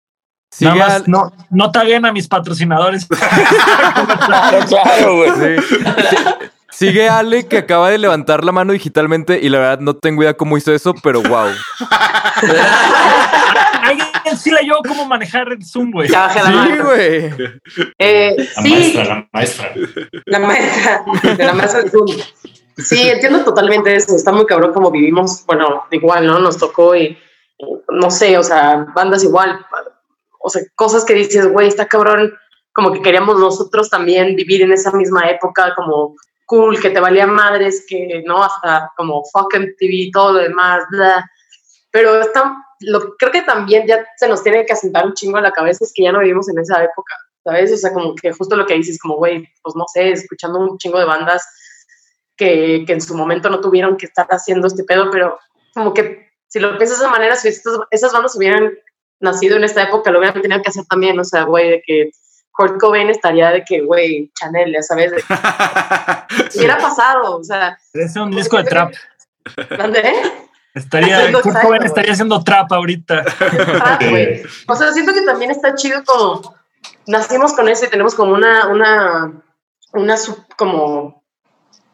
[0.52, 3.08] Sigue Nada más no, no taguen a mis patrocinadores.
[4.26, 5.58] Claro, claro, güey.
[5.58, 5.76] Sí.
[6.70, 10.34] Sigue Ale que acaba de levantar la mano digitalmente y la verdad no tengo idea
[10.34, 11.48] cómo hizo eso, pero wow.
[13.82, 16.08] Alguien sí leyó cómo manejar el Zoom, güey.
[16.08, 17.52] Ya bajé la Sí, güey.
[17.98, 19.72] Eh, La sí, maestra, la maestra.
[20.26, 21.04] la maestra,
[21.36, 22.06] de la maestra del Zoom.
[22.78, 24.16] Sí, entiendo totalmente eso.
[24.16, 25.44] Está muy cabrón como vivimos.
[25.46, 26.38] Bueno, igual, ¿no?
[26.38, 27.18] Nos tocó y
[27.90, 29.64] no sé, o sea, bandas igual.
[30.42, 32.34] O sea, cosas que dices, güey, está cabrón.
[32.72, 36.14] Como que queríamos nosotros también vivir en esa misma época, como
[36.46, 40.84] cool, que te valía madres, que no, hasta como fuck MTV y todo lo demás,
[40.90, 41.30] bla.
[41.90, 45.44] Pero está, lo, creo que también ya se nos tiene que asentar un chingo en
[45.44, 47.14] la cabeza, es que ya no vivimos en esa época,
[47.44, 47.72] ¿sabes?
[47.72, 50.78] O sea, como que justo lo que dices, como, güey, pues no sé, escuchando un
[50.78, 51.46] chingo de bandas
[52.36, 55.38] que, que en su momento no tuvieron que estar haciendo este pedo, pero
[55.74, 58.72] como que si lo piensas de esa manera, si estas, esas bandas hubieran
[59.22, 62.10] nacido en esta época, lo hubieran tenido que hacer también, o sea, güey, de que
[62.52, 65.22] Kurt Cobain estaría de que, güey, Chanel, ya sabes, de,
[66.56, 68.92] hubiera pasado, o sea, Es un disco de trap.
[69.78, 70.02] ¿dónde?
[70.74, 73.24] Estaría, Haciendo Kurt trap, Cobain estaría haciendo trap ahorita.
[73.82, 74.42] Ah, güey.
[74.68, 76.54] O sea, siento que también está chido como
[77.06, 79.32] nacimos con eso y tenemos como una, una,
[79.92, 81.22] una sub- como,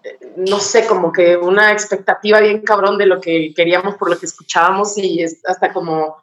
[0.04, 4.18] eh, no sé, como que una expectativa bien cabrón de lo que queríamos por lo
[4.18, 6.22] que escuchábamos y es hasta como,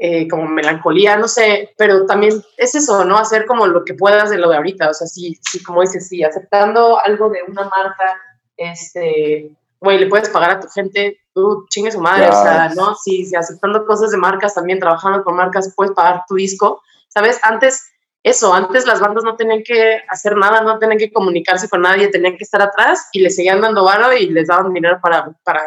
[0.00, 3.18] eh, como melancolía, no sé, pero también es eso, ¿no?
[3.18, 6.06] Hacer como lo que puedas de lo de ahorita, o sea, sí, sí, como dices,
[6.06, 8.16] sí, aceptando algo de una marca,
[8.56, 12.94] este, güey, le puedes pagar a tu gente, tú chingue su madre, o sea, ¿no?
[12.94, 17.40] Sí, sí, aceptando cosas de marcas también, trabajando con marcas, puedes pagar tu disco, ¿sabes?
[17.42, 17.90] Antes,
[18.22, 22.06] eso, antes las bandas no tenían que hacer nada, no tenían que comunicarse con nadie,
[22.06, 25.62] tenían que estar atrás y les seguían dando varo y les daban dinero para, para,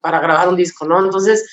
[0.00, 1.04] para grabar un disco, ¿no?
[1.04, 1.48] Entonces,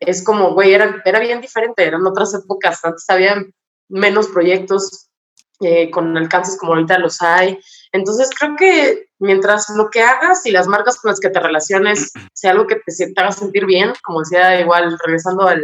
[0.00, 3.44] es como, güey, era, era bien diferente, eran otras épocas, antes había
[3.88, 5.08] menos proyectos
[5.60, 7.58] eh, con alcances como ahorita los hay.
[7.92, 12.12] Entonces creo que mientras lo que hagas y las marcas con las que te relaciones
[12.32, 15.62] sea algo que te, haga sentir bien, como decía igual, regresando al,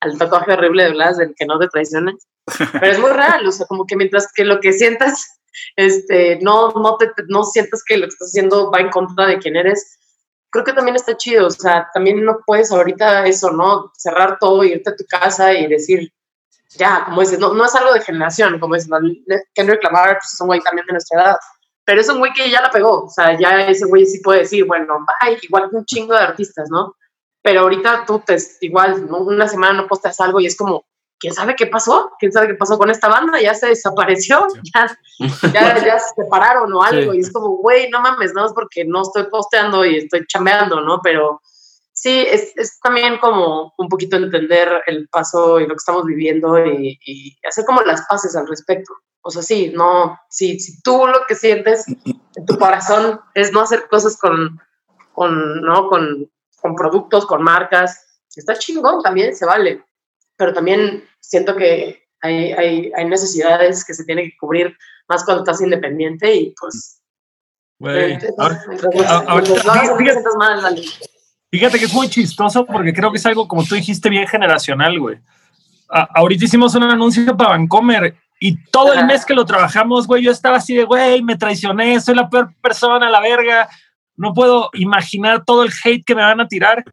[0.00, 2.26] al tatuaje horrible de Blas, del que no te traiciones,
[2.72, 5.40] pero es muy real, o sea, como que mientras que lo que sientas,
[5.76, 9.38] este, no, no, te, no sientas que lo que estás haciendo va en contra de
[9.38, 9.98] quién eres,
[10.54, 13.90] creo que también está chido, o sea, también no puedes ahorita eso, ¿no?
[13.96, 16.12] Cerrar todo, irte a tu casa y decir,
[16.78, 18.88] ya, como dices, no, no es algo de generación, como dices.
[19.52, 21.36] Kendrick Lamar pues, es un güey también de nuestra edad,
[21.84, 24.40] pero es un güey que ya la pegó, o sea, ya ese güey sí puede
[24.40, 26.94] decir, bueno, bye, igual que un chingo de artistas, ¿no?
[27.42, 29.18] Pero ahorita tú te, igual, ¿no?
[29.18, 30.84] una semana no postas algo y es como,
[31.18, 32.10] ¿quién sabe qué pasó?
[32.18, 33.40] ¿Quién sabe qué pasó con esta banda?
[33.40, 34.96] Ya se desapareció, ya,
[35.52, 37.18] ya, ya se separaron o algo, Sí.
[37.18, 40.80] y es como, güey, no mames, no es porque no estoy posteando y estoy chambeando,
[40.80, 41.00] ¿no?
[41.02, 41.40] Pero
[41.92, 46.58] sí, es, es también como un poquito entender el paso y lo que estamos viviendo
[46.64, 48.92] y, y hacer como las paces al respecto.
[49.22, 53.60] O sea, sí, no, si, si tú lo que sientes en tu corazón es no
[53.62, 54.60] hacer cosas con,
[55.14, 55.88] con, ¿no?
[55.88, 57.98] con, con productos, con marcas,
[58.36, 59.82] está chingón también, se vale.
[60.36, 64.76] Pero también siento que hay, hay, hay necesidades que se tienen que cubrir
[65.08, 67.00] más cuando estás independiente y pues...
[71.50, 74.98] Fíjate- que es muy chistoso porque creo que es algo, como tú dijiste, bien generacional,
[74.98, 75.18] güey.
[75.90, 79.06] A- ahorita hicimos un anuncio para Vancomer y todo el Ajá.
[79.06, 82.52] mes que lo trabajamos, güey, yo estaba así de, güey, me traicioné, soy la peor
[82.60, 83.68] persona, la verga.
[84.16, 86.84] No puedo imaginar todo el hate que me van a tirar.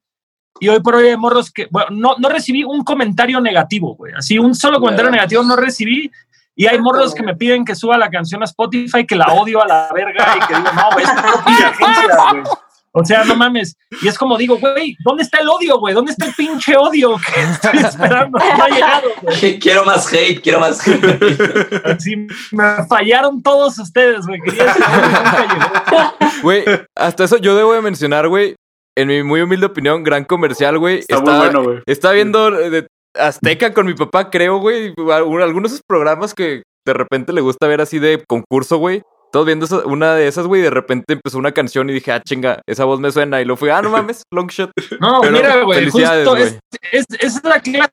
[0.62, 4.14] Y hoy por hoy hay morros que, bueno, no, no recibí un comentario negativo, güey.
[4.16, 6.12] Así, un solo comentario negativo no recibí.
[6.56, 9.64] Y hay morros que me piden que suba la canción a Spotify, que la odio
[9.64, 12.44] a la verga y que digo, no, güey, es propia agencia, güey.
[12.92, 13.76] O sea, no mames.
[14.04, 15.96] Y es como digo, güey, ¿dónde está el odio, güey?
[15.96, 18.38] ¿Dónde está el pinche odio que estoy esperando?
[18.38, 19.60] No ha llegado, güey.
[19.60, 21.86] quiero más hate, quiero más hate.
[21.86, 24.42] Así me fallaron todos ustedes, güey.
[26.44, 28.56] Güey, hasta eso yo debo de mencionar, güey,
[28.98, 31.00] en mi muy humilde opinión, gran comercial, güey.
[31.00, 31.80] Está muy bueno, güey.
[31.86, 32.88] Estaba viendo de
[33.18, 34.94] Azteca con mi papá, creo, güey.
[35.12, 39.02] Algunos de esos programas que de repente le gusta ver así de concurso, güey.
[39.32, 42.12] Todos viendo esa- una de esas, güey, y de repente empezó una canción y dije,
[42.12, 43.40] ah, chinga, esa voz me suena.
[43.42, 44.72] Y lo fui, ah, no mames, long shot.
[45.00, 46.60] No, Pero mira, güey, felicidades, justo güey.
[46.92, 47.92] es, es, esa es la clase,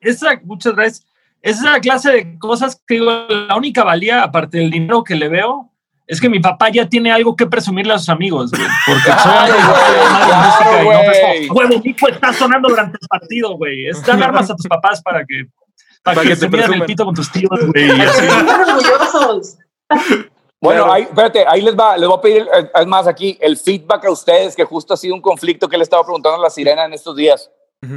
[0.00, 1.06] es la- muchas gracias.
[1.42, 5.14] Esa es la clase de cosas que digo, la única valía, aparte del dinero que
[5.14, 5.69] le veo,
[6.10, 8.64] es que mi papá ya tiene algo que presumirle a sus amigos, güey.
[8.84, 10.06] Porque Claro, soy güey,
[10.56, 11.46] claro, y no, pues, güey.
[11.46, 13.86] como, huevo, Nico está sonando durante el partido, güey.
[13.86, 15.44] Es dar armas a tus papás para que,
[16.02, 17.86] para Para que, que te midan el pito con tus tíos, güey.
[17.86, 18.26] y así.
[18.26, 19.56] Están orgullosos.
[20.60, 23.56] Bueno, ahí, espérate, ahí les va, les voy a pedir, eh, es más, aquí, el
[23.56, 26.50] feedback a ustedes, que justo ha sido un conflicto que le estaba preguntando a la
[26.50, 27.50] sirena en estos días.
[27.82, 27.96] Ujú.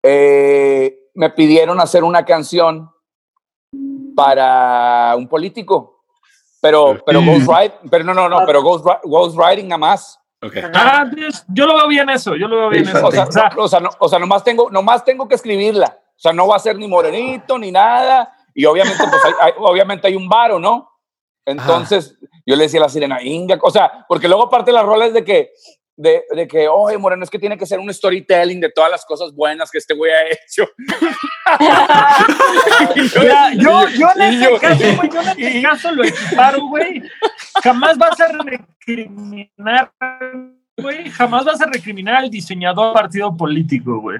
[0.00, 2.88] Eh, me pidieron hacer una canción
[4.14, 5.95] para un político,
[6.66, 10.18] pero, pero Ghost Riding, pero no, no, no, pero Ghost, Ri- Ghost Riding nada más.
[10.42, 10.56] Ok.
[10.74, 11.04] Ah,
[11.48, 13.06] yo lo veo bien eso, yo lo veo bien eso.
[13.06, 13.24] O sea,
[13.56, 15.98] no, o sea, no- o sea, nomás tengo, nomás tengo que escribirla.
[16.10, 18.32] O sea, no va a ser ni morenito ni nada.
[18.54, 20.90] Y obviamente, pues hay, hay- obviamente hay un varo, ¿no?
[21.44, 25.12] Entonces, yo le decía a la sirena, Inga, o sea, porque luego aparte las rolas
[25.12, 25.50] de que,
[25.96, 29.04] de, de que, oye, Moreno, es que tiene que ser un storytelling de todas las
[29.04, 30.68] cosas buenas que este güey ha hecho.
[33.20, 37.02] Mira, yo, yo en yo- caso, güey, yo en ese caso lo equiparo, güey.
[37.62, 39.90] Jamás vas a recriminar,
[40.78, 44.18] güey, jamás vas a recriminar al diseñador partido político, güey.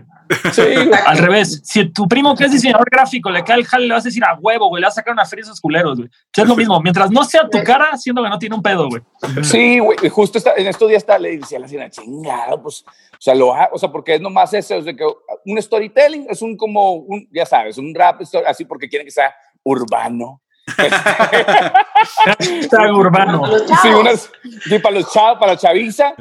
[0.53, 0.63] Sí,
[1.07, 4.05] Al revés, si tu primo que es diseñador gráfico le cae el jale, le vas
[4.05, 6.09] a decir a huevo, güey, le vas a sacar una feria a esos culeros, güey.
[6.09, 8.63] O sea, es lo mismo, mientras no sea tu cara, siendo que no tiene un
[8.63, 9.03] pedo, güey.
[9.43, 13.21] Sí, güey, justo está, en estos días está, le decía la sirena, chingado, pues, o
[13.21, 15.05] sea, lo o sea, porque es nomás eso, es de que
[15.45, 19.13] un storytelling es un como, un, ya sabes, un rap, story- así porque quieren que
[19.13, 19.33] sea
[19.63, 20.41] urbano.
[22.39, 23.43] Está urbano.
[23.83, 24.31] Sí, unas,
[24.65, 26.15] sí, para los chavos, para la chaviza.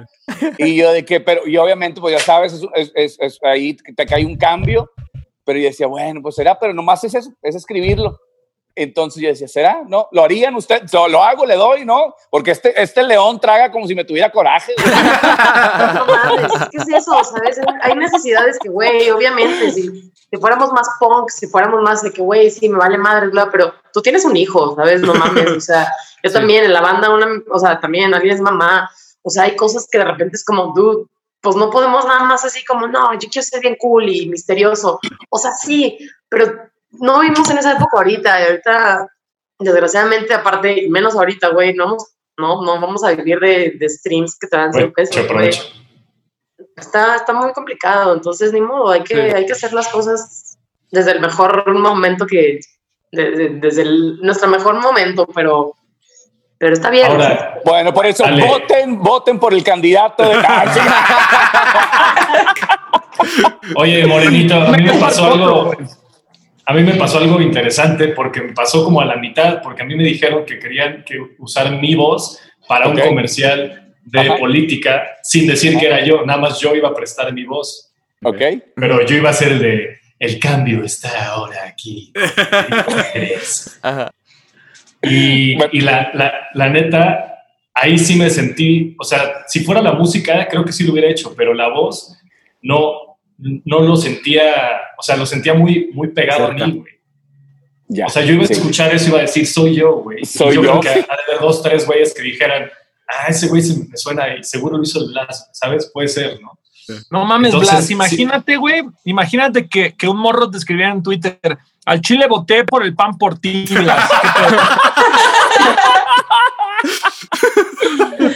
[0.57, 3.75] Y yo de que, pero, y obviamente, pues ya sabes, es, es- es- es- ahí
[3.75, 4.89] te cae un cambio.
[5.43, 8.19] Pero yo decía, bueno, pues será, pero nomás es eso, es escribirlo.
[8.75, 9.83] Entonces yo decía, ¿será?
[9.87, 10.09] ¿No?
[10.11, 10.91] ¿Lo harían ustedes?
[10.91, 12.13] ¿Lo, lo hago, le doy, no?
[12.29, 14.73] Porque este, este león traga como si me tuviera coraje.
[15.95, 17.23] No mames, ¿qué es eso?
[17.23, 17.59] ¿Sabes?
[17.81, 22.21] Hay necesidades que, güey, obviamente, si, si fuéramos más punk, si fuéramos más de que,
[22.21, 25.01] güey, sí, me vale madre, bla, pero tú tienes un hijo, ¿sabes?
[25.01, 25.91] No mames, o sea,
[26.23, 28.89] yo también en la banda, una, o sea, también alguien es mamá,
[29.21, 31.05] o sea, hay cosas que de repente es como, dude,
[31.41, 34.99] pues no podemos nada más así como, no, yo quiero ser bien cool y misterioso.
[35.29, 35.97] O sea, sí,
[36.27, 36.51] pero
[36.99, 39.07] no vivimos en esa época ahorita, y ahorita,
[39.59, 44.37] desgraciadamente, aparte, menos ahorita, güey, no, vamos- no, no vamos a vivir de, de streams
[44.37, 45.73] que te dan 100 Bueno, pesos,
[46.75, 49.35] está, está muy complicado, entonces ni modo, hay que, Sí.
[49.35, 50.57] hay que hacer las cosas
[50.91, 52.59] desde el mejor momento que,
[53.11, 55.73] de- de- desde el- nuestro mejor momento, pero,
[56.57, 57.09] pero está bien.
[57.11, 58.45] Ahora, Bueno, por eso Ale.
[58.45, 60.35] voten, voten por el candidato de
[63.75, 65.71] Oye, Morenito, a mí me pasó algo.
[66.67, 69.85] A mí me pasó algo interesante porque me pasó como a la mitad, porque a
[69.85, 73.07] mí me dijeron que querían que usar mi voz para un Ok.
[73.07, 74.37] comercial de Ajá.
[74.37, 77.91] política, sin decir que era yo, nada más yo iba a prestar mi voz,
[78.23, 78.41] Ok.
[78.75, 82.13] pero yo iba a ser el de el cambio está ahora aquí.
[83.13, 83.79] Eres".
[83.81, 84.11] Ajá.
[85.03, 87.43] Y, y la, la, la neta,
[87.73, 91.09] ahí sí me sentí, o sea, si fuera la música, creo que sí lo hubiera
[91.09, 92.17] hecho, pero la voz
[92.61, 94.53] no, no lo sentía,
[94.97, 96.63] o sea, lo sentía muy, muy pegado Cerca.
[96.63, 96.93] a mí, güey.
[97.87, 98.07] Ya.
[98.07, 98.53] O sea, yo iba a Sí.
[98.53, 100.25] escuchar eso y iba a decir, soy yo, güey.
[100.25, 100.63] Soy yo.
[100.63, 100.79] yo.
[100.79, 102.69] creo que haber dos, tres güeyes que dijeran,
[103.07, 105.91] ah, ese güey se me suena y seguro lo hizo el Blas, ¿sabes?
[105.93, 106.57] Puede ser, ¿no?
[107.11, 111.37] No mames, Entonces, Blas, imagínate, güey, imagínate que, que un morro te escribiera en Twitter,
[111.85, 114.09] al chile voté por el pan por ti, Blas.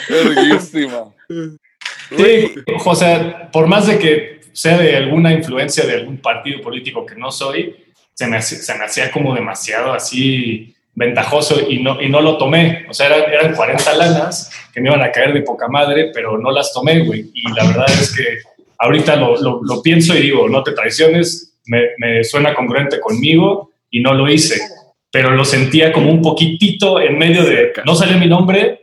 [0.10, 1.06] Verguísima.
[2.16, 7.06] Sí, o sea, por más de que sea de alguna influencia de algún partido político
[7.06, 7.76] que no soy,
[8.14, 12.86] se me, se me hacía como demasiado así ventajoso y no, y no lo tomé.
[12.90, 16.38] O sea, eran, eran 40 lanas que me iban a caer de poca madre, pero
[16.38, 17.30] no las tomé, güey.
[17.34, 18.24] Y la verdad es que
[18.78, 23.72] ahorita lo, lo- lo pienso y digo, no te traiciones, me, me suena congruente conmigo
[23.90, 24.60] y no lo hice.
[25.12, 28.79] Pero lo sentía como un poquitito en medio de, no salió mi nombre,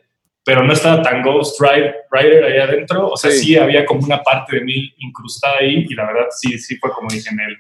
[0.47, 3.09] pero no estaba tan Ghost Rider, ahí adentro.
[3.09, 3.39] O sea, Sí.
[3.39, 3.57] sí.
[3.59, 7.09] había como una parte de mí incrustada ahí y la verdad sí, sí fue como
[7.11, 7.57] dije en él.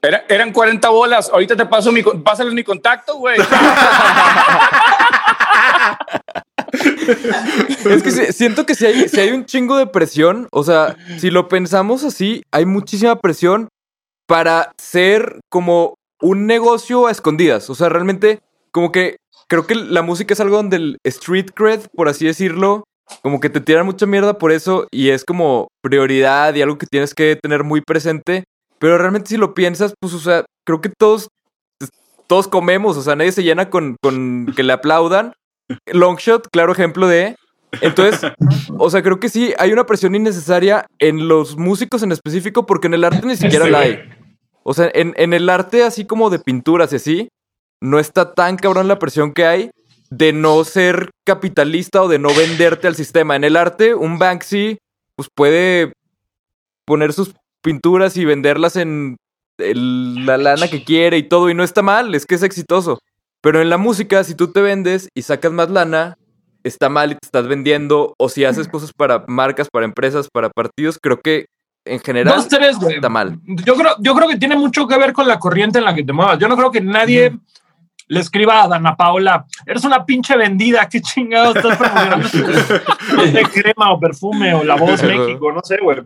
[0.00, 1.28] Era- eran 40 bolas.
[1.28, 3.36] Ahorita te paso mi, pásales mi contacto, güey.
[7.90, 10.96] Es que si- siento que si hay, si hay un chingo de presión, o sea,
[11.18, 13.68] si lo pensamos así, hay muchísima presión
[14.26, 17.70] para ser como un negocio a escondidas.
[17.70, 18.40] O sea, realmente,
[18.70, 19.16] como que
[19.48, 22.84] creo que la música es algo donde el street cred, por así decirlo,
[23.22, 26.86] como que te tiran mucha mierda por eso y es como prioridad y algo que
[26.86, 28.44] tienes que tener muy presente.
[28.78, 31.28] Pero realmente si lo piensas, pues, o sea, creo que todos,
[32.26, 35.32] todos comemos, o sea, nadie se llena con, con que le aplaudan.
[35.86, 37.36] Longshot, claro ejemplo de...
[37.82, 38.32] Entonces,
[38.78, 42.86] o sea, creo que sí, hay una presión innecesaria en los músicos en específico porque
[42.86, 44.00] en el arte ni siquiera Este la hay.
[44.62, 47.28] O sea, en, en el arte así como de pinturas y así,
[47.80, 49.70] no está tan cabrón la presión que hay
[50.10, 53.36] de no ser capitalista o de no venderte al sistema.
[53.36, 54.78] En el arte, un Banksy
[55.16, 55.92] pues puede
[56.86, 59.16] poner sus pinturas y venderlas en
[59.58, 63.00] el- la lana que quiere y todo, y no está mal, es que es exitoso.
[63.40, 66.16] Pero en la música, si tú te vendes y sacas más lana,
[66.64, 70.48] está mal y te estás vendiendo, o si haces cosas para marcas, para empresas, para
[70.50, 71.46] partidos, creo que
[71.84, 72.96] en general Dos, tres, güey.
[72.96, 73.38] está mal.
[73.64, 76.02] Yo creo, yo creo que tiene mucho que ver con la corriente en la que
[76.04, 76.38] te muevas.
[76.38, 77.36] Yo no creo que nadie
[78.08, 83.42] le escriba a Dana Paola, eres una pinche vendida, qué chingado estás promocionando tu- de
[83.52, 85.98] crema o perfume o la voz México, no sé, güey.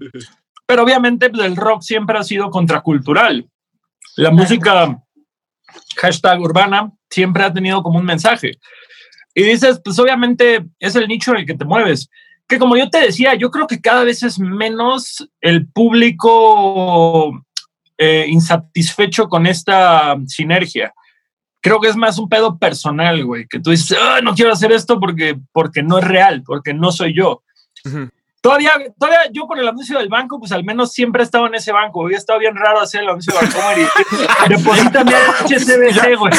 [0.66, 3.46] Pero obviamente pues, el rock siempre ha sido contracultural.
[4.16, 4.98] La música
[5.96, 8.58] hashtag urbana siempre ha tenido como un mensaje.
[9.34, 12.10] Y dices, pues obviamente es el nicho en el que te mueves.
[12.46, 15.66] Que como yo te decía, yo creo que cada vez es menos el
[16.32, 17.42] público
[17.96, 20.92] eh, insatisfecho con esta sinergia.
[21.62, 24.72] Creo que es más un pedo personal, güey, que tú dices, "Ah, no quiero hacer
[24.72, 27.42] esto porque, porque no es real, porque no soy yo.
[28.40, 31.54] Todavía, todavía yo con el anuncio del banco, pues al menos siempre he estado en
[31.54, 32.00] ese banco.
[32.02, 35.12] Hubiera estado bien raro hacer el anuncio de Bancomer y deposítame
[35.46, 36.32] HSBC, güey.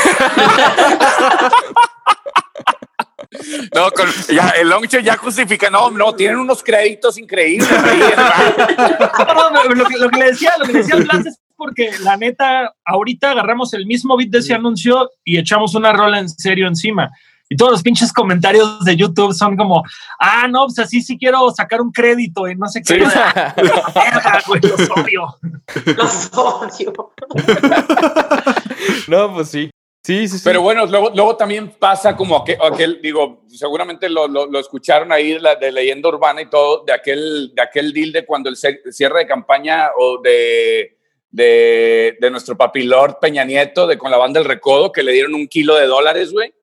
[3.74, 5.70] No, con- ya, el Longshot ya justifica.
[5.70, 7.72] No, no, tienen unos créditos increíbles.
[7.72, 9.34] ahí banco.
[9.34, 11.92] No, no, lo, que, lo que le decía, lo que le decía Blas es porque
[12.02, 16.28] la neta, ahorita agarramos el mismo beat de ese anuncio y echamos una rola en
[16.28, 17.10] serio encima.
[17.50, 19.82] Y todos los pinches comentarios de YouTube son como,
[20.20, 23.00] ah, no, pues así sí quiero sacar un crédito y no sé qué.
[24.48, 25.38] Güey, los odio.
[25.98, 27.14] Los odio.
[29.08, 29.70] No, pues sí.
[30.06, 30.44] Sí, sí, sí.
[30.44, 35.14] Pero bueno, luego, luego también pasa como aquel, aquel, digo, seguramente lo, lo, lo escucharon
[35.14, 38.58] ahí la, de leyenda urbana y todo, de aquel, de aquel deal de cuando el
[38.58, 40.93] cierre de campaña o de,
[41.34, 45.12] de, de nuestro papi Lord Peña Nieto, de con la banda El Recodo, que le
[45.12, 46.54] dieron un kilo de dólares, güey.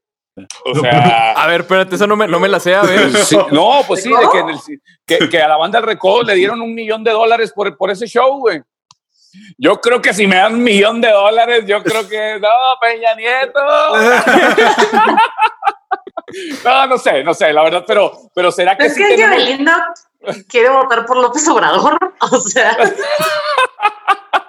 [0.64, 3.10] O sea, A ver, espérate, esa no me, no me la sé, a ver.
[3.16, 4.58] sí, no, pues sí, de que, en el-
[5.04, 7.90] que, que a la banda El Recodo le dieron un millón de dólares por, por
[7.90, 8.62] ese show, güey.
[9.58, 12.48] Yo creo que si me dan un millón de dólares, yo creo que no,
[12.80, 13.60] Peña Nieto.
[16.64, 19.36] No, no sé, no sé, la verdad, pero, pero será que Es sí que tenemos-
[19.36, 19.92] Belinda
[20.48, 21.98] quiere votar por López Obrador.
[22.20, 22.76] O sea.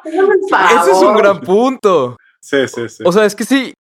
[0.05, 2.17] Ese es un gran punto.
[2.41, 3.03] Sí, sí, sí.
[3.05, 3.73] O sea, es que sí.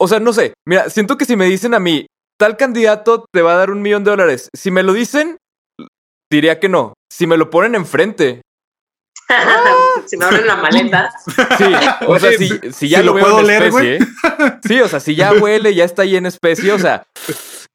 [0.00, 0.54] O sea, no sé.
[0.66, 2.06] Mira, siento que si me dicen a mí,
[2.38, 4.48] tal candidato te va a dar un millón de dólares.
[4.54, 5.38] Si me lo dicen,
[6.30, 6.94] diría que no.
[7.12, 8.42] Si me lo ponen enfrente.
[10.06, 11.10] si me abren la maleta.
[11.58, 11.72] Sí,
[12.06, 13.94] o sea, si, si ya si lo, lo veo puedo en leer, güey.
[13.96, 14.58] especie.
[14.64, 16.72] Sí, o sea, si ya huele, ya está ahí en especie.
[16.72, 17.04] O sea,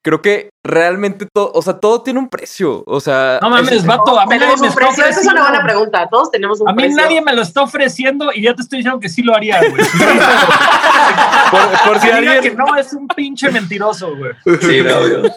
[0.03, 2.83] creo que realmente todo, o sea, todo tiene un precio.
[2.85, 5.05] O sea, No mames, es- vato, a mí nadie Tenemos me un está precio.
[5.05, 6.07] Esa es una buena pregunta.
[6.11, 7.01] Todos tenemos un A mí precio.
[7.01, 9.73] nadie me lo está ofreciendo y ya te estoy diciendo que sí lo haría, güey.
[11.51, 11.61] por,
[11.93, 12.57] por si diga que alguien.
[12.57, 14.31] no es un pinche mentiroso, güey.
[14.61, 15.31] Sí, obvio.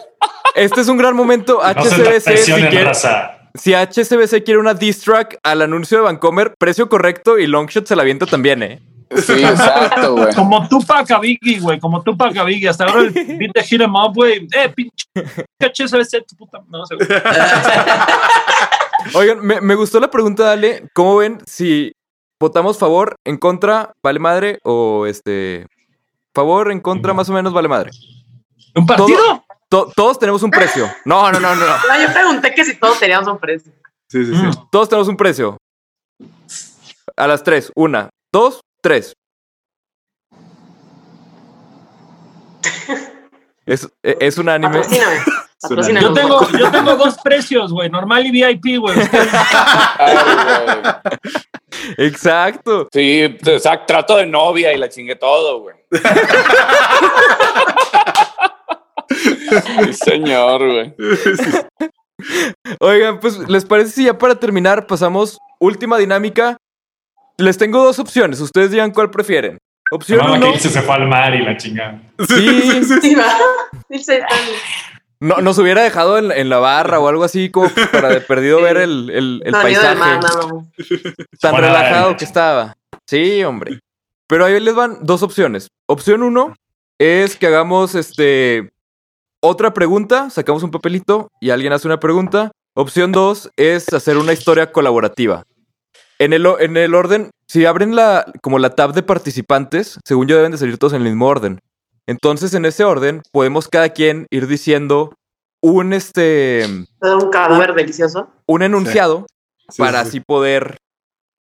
[0.55, 1.59] Este es un gran momento.
[1.61, 3.31] No HCBC, si presionen, quiere, raza.
[3.53, 7.95] si HCBC quiere una diss track al anuncio de Vancomer, precio correcto y Longshot se
[7.95, 8.81] la avienta también, ¿eh?
[9.15, 10.33] Sí, exacto, güey.
[10.35, 11.79] Como Tupac a Biggie, güey.
[11.79, 12.67] Como Tupac a Biggie.
[12.69, 14.47] Hasta ahora el beat de Hit 'em Up, güey.
[14.53, 15.05] Eh, pinche
[15.59, 16.59] HSBC, tu puta.
[16.67, 17.07] No sé, güey.
[19.13, 20.89] Oigan, me, me gustó la pregunta, Dale.
[20.93, 21.93] ¿Cómo ven si
[22.39, 25.65] votamos favor, en contra, vale madre o este.
[26.35, 27.91] Favor, en contra, más o menos vale madre?
[28.75, 29.43] ¿Un partido?
[29.69, 30.89] To- todos tenemos un precio.
[31.05, 31.61] No, no, no, no.
[31.65, 31.67] no.
[31.67, 33.71] No, yo pregunté que si todos teníamos un precio.
[34.09, 34.41] Sí, sí, sí.
[34.45, 34.69] Mm.
[34.71, 35.57] Todos tenemos un precio.
[37.15, 37.71] A las tres.
[37.75, 39.13] Una, dos, tres.
[43.65, 44.81] Es, e, es un anime.
[45.69, 47.89] Yo tengo, yo tengo dos precios, güey.
[47.89, 48.95] Normal y VIP, güey.
[51.97, 52.87] Exacto.
[52.93, 55.75] Sí, exacto, trato de novia y la chingué todo, güey.
[59.09, 60.95] Sí, señor, güey.
[62.79, 66.57] Oigan, pues, ¿les parece si ya para terminar pasamos última dinámica?
[67.37, 68.39] Les tengo dos opciones.
[68.41, 69.57] Ustedes digan cuál prefieren.
[69.91, 70.45] Opción Mamá uno.
[70.47, 72.01] que dice se fue al mar y la chingada.
[72.27, 72.81] Sí,
[75.19, 78.57] no, nos hubiera dejado en, en la barra o algo así como para de perdido
[78.59, 78.63] Sí.
[78.63, 79.95] ver el, el, el del paisaje.
[79.95, 80.19] mar,
[81.41, 82.75] tan relajado que estaba.
[83.07, 83.79] Sí, hombre.
[84.27, 85.69] Pero ahí les van dos opciones.
[85.87, 86.53] Opción uno
[86.99, 88.69] es que hagamos este
[89.41, 92.51] otra pregunta, sacamos un papelito y alguien hace una pregunta.
[92.75, 95.43] Opción dos es hacer una historia colaborativa.
[96.19, 100.35] En el, en el orden, si abren la como la tab de participantes, según yo
[100.35, 101.59] deben de salir todos en el mismo orden.
[102.07, 105.13] Entonces, en ese orden, podemos cada quien ir diciendo
[105.61, 106.65] un este
[107.01, 108.29] Un cadáver delicioso.
[108.47, 109.25] un enunciado
[109.69, 110.09] Sí, para sí, sí.
[110.17, 110.77] así poder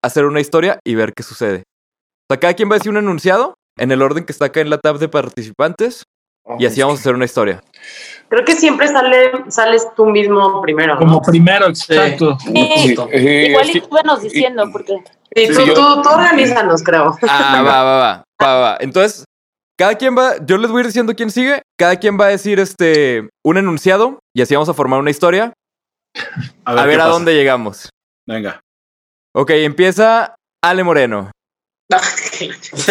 [0.01, 1.63] hacer una historia y ver qué sucede.
[2.27, 4.61] O sea, cada quien va a decir un enunciado en el orden que está acá
[4.61, 6.05] en la tab de participantes
[6.59, 7.63] y así vamos a hacer una historia.
[8.29, 10.93] Creo que siempre sale, sales tú mismo primero.
[10.95, 10.99] ¿no?
[10.99, 12.37] Como primero, exacto.
[12.39, 12.67] Sí.
[12.77, 15.03] Sí, Igual sí, y tú venos diciendo, porque
[15.35, 17.17] Sí, tú, tú, tú organízanos, creo.
[17.27, 18.77] Ah, va, va, va, va, va.
[18.79, 19.25] Entonces,
[19.77, 22.29] cada quien va, yo les voy a ir diciendo quién sigue, cada quien va a
[22.29, 25.51] decir este un enunciado y así vamos a formar una historia.
[26.63, 27.89] A ver, a dónde llegamos.
[28.25, 28.61] Venga.
[29.33, 31.31] Ok, empieza Ale Moreno.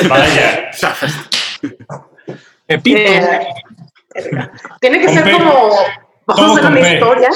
[0.09, 0.71] Vaya.
[2.67, 2.99] Pepito.
[2.99, 3.47] Eh,
[4.81, 5.71] Tiene que ser como.
[6.27, 7.31] Vamos a hacer una historia.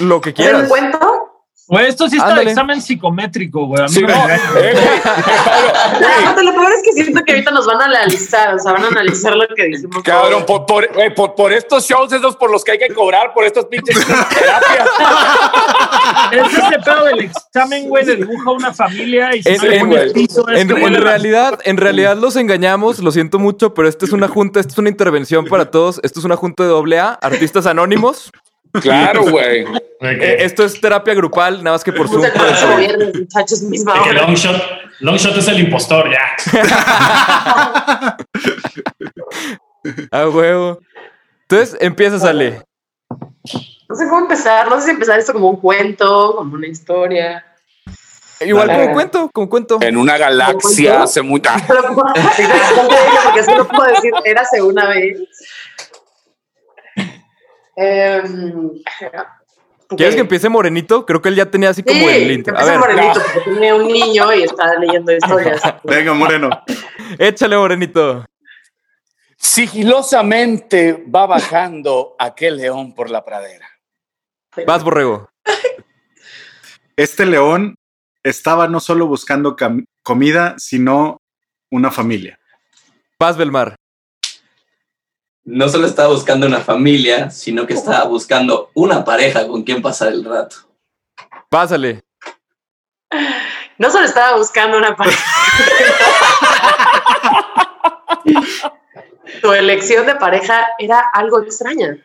[0.00, 0.62] Lo que ¿Hacer quieras.
[0.62, 1.25] un cuento?
[1.68, 2.44] Güey, esto sí está Ándale.
[2.44, 3.80] de examen psicométrico, güey.
[3.82, 4.40] A mí Sí, no me no, engañan.
[4.56, 8.54] eh, güey, Pablo, Aparte, lo peor es que siento que ahorita nos van a analizar,
[8.54, 10.02] o sea, van a analizar lo que dijimos.
[10.04, 13.34] Cabrón, por, por, güey, por, por estos shows esos por los que hay que cobrar,
[13.34, 14.88] por estos pinches terapias.
[16.32, 19.80] Es ese pedo del examen, güey, de dibujo a una familia y si En- en-
[19.90, 24.04] pones piso, En, como en realidad, en realidad los engañamos, lo siento mucho, pero esta
[24.06, 26.98] es una junta, esta es una intervención para todos, esto es una junta de doble
[27.00, 28.30] A, artistas anónimos.
[28.80, 29.64] Claro, güey.
[30.00, 32.32] Eh, esto es terapia grupal, nada más que por hora.
[34.12, 34.62] Longshot,
[35.00, 36.36] Longshot es el impostor, ya.
[40.10, 40.80] A huevo.
[41.42, 42.62] Entonces, empieza, sale.
[43.88, 47.44] No sé cómo empezar, no sé si empezar esto como un cuento, como una historia.
[48.40, 49.78] Igual como cuento, como cuento.
[49.80, 51.22] En una galaxia hace.
[51.22, 51.94] Pero,
[53.24, 55.20] porque eso no puedo decir, érase una vez.
[57.76, 58.72] Em,
[59.88, 61.06] ¿Quieres que empiece Morenito?
[61.06, 62.58] Creo que él ya tenía así como Sí, el que intro.
[62.58, 65.62] A empiece ver, Morenito, porque tiene un niño y está leyendo historias.
[65.84, 66.50] Venga, Moreno.
[67.18, 68.24] échale, Morenito.
[69.36, 73.68] Sigilosamente va bajando aquel león por la pradera.
[74.66, 75.28] Vas, borrego.
[76.96, 77.76] Este león
[78.22, 79.54] estaba no solo buscando
[80.02, 81.20] comida, sino
[81.70, 82.38] una familia.
[83.20, 83.76] Vas, Belmar.
[85.46, 90.08] No solo estaba buscando una familia, sino que estaba buscando una pareja con quien pasar
[90.08, 90.56] el rato.
[91.48, 92.02] Pásale.
[93.78, 95.24] No solo estaba buscando una pareja.
[99.40, 101.96] tu elección de pareja era algo extraña.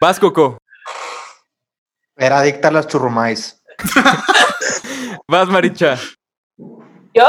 [0.00, 0.56] Vas, Coco.
[2.16, 3.62] Era adicta a las churrumais.
[5.28, 5.98] Vas, Maricha.
[7.12, 7.26] Yo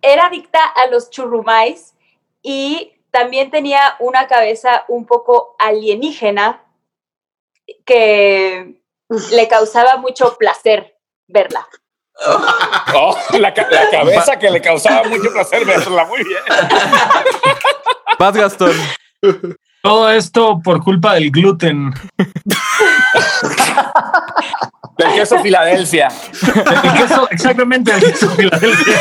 [0.00, 1.94] era adicta a los churrumais
[2.42, 6.60] y también tenía una cabeza un poco alienígena
[7.86, 8.82] que
[9.30, 10.98] le causaba mucho placer
[11.28, 11.66] verla.
[12.96, 16.04] Oh, la, ca- la cabeza que le causaba mucho placer verla.
[16.04, 16.38] Muy bien.
[18.20, 18.70] Vas, Gastón.
[19.82, 21.92] Todo esto por culpa del gluten.
[24.98, 26.08] Del queso Filadelfia.
[26.08, 28.96] El queso, exactamente, el queso Filadelfia.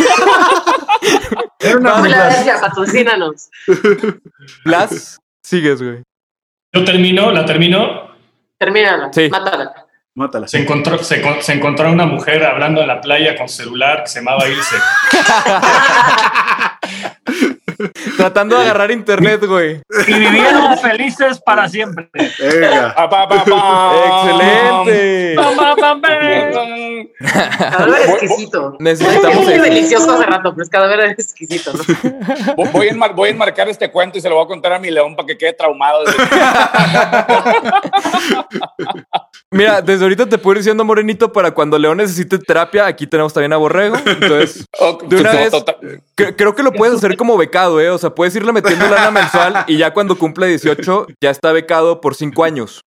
[1.60, 3.50] Era una Filadelfia, patrocínanos.
[4.66, 6.02] Blas, sigues, güey.
[6.74, 8.12] Yo termino, la termino.
[8.58, 9.30] Termínala, Sí.
[9.30, 9.74] mátala.
[10.16, 10.48] Mátala.
[10.48, 14.10] Se encontró, se, con- se encontró una mujer hablando en la playa con celular que
[14.10, 14.76] se llamaba Ilse.
[18.18, 19.82] Tratando de agarrar internet, güey.
[20.08, 22.10] Y vivieron felices para siempre.
[22.14, 22.94] Venga.
[22.96, 23.94] Pa, pa, pa, pa.
[24.24, 25.36] ¡Excelente!
[25.36, 27.08] Pam, pam, pam, pam.
[27.60, 28.76] Cadáver exquisito.
[28.80, 29.62] Necesitamos eso.
[29.64, 31.72] delicioso hace rato, pero es cadáver exquisito.
[31.74, 31.84] ¿no?
[32.56, 34.74] Voy- Voy a, enmar- voy a enmarcar este cuento y se lo voy a contar
[34.74, 36.04] a mi león para que quede traumado.
[39.54, 43.34] Mira, desde ahorita te puedo ir diciendo, Morenito, para cuando León necesite terapia, aquí tenemos
[43.34, 43.96] también a Borrego.
[44.06, 44.66] Entonces,
[45.08, 45.52] de una vez,
[46.18, 47.90] cre- creo que lo puedes hacer como becado, ¿eh?
[47.90, 52.02] O sea, puedes irle metiendo lana mensual y ya cuando cumple 18 ya está becado
[52.02, 52.82] por 5 años.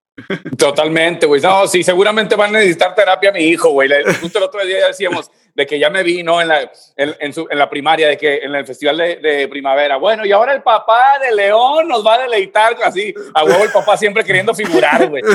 [0.56, 1.40] Totalmente, güey.
[1.42, 3.90] No, sí, seguramente van a necesitar terapia mi hijo, güey.
[4.20, 6.40] Justo el otro día decíamos de que ya me vi, ¿no?
[6.40, 9.96] En la, en, en su- en la primaria, de que en el festival de, primavera.
[9.96, 13.12] Bueno, y ahora el papá de León nos va a deleitar así.
[13.34, 15.22] A huevo el papá siempre queriendo figurar, güey.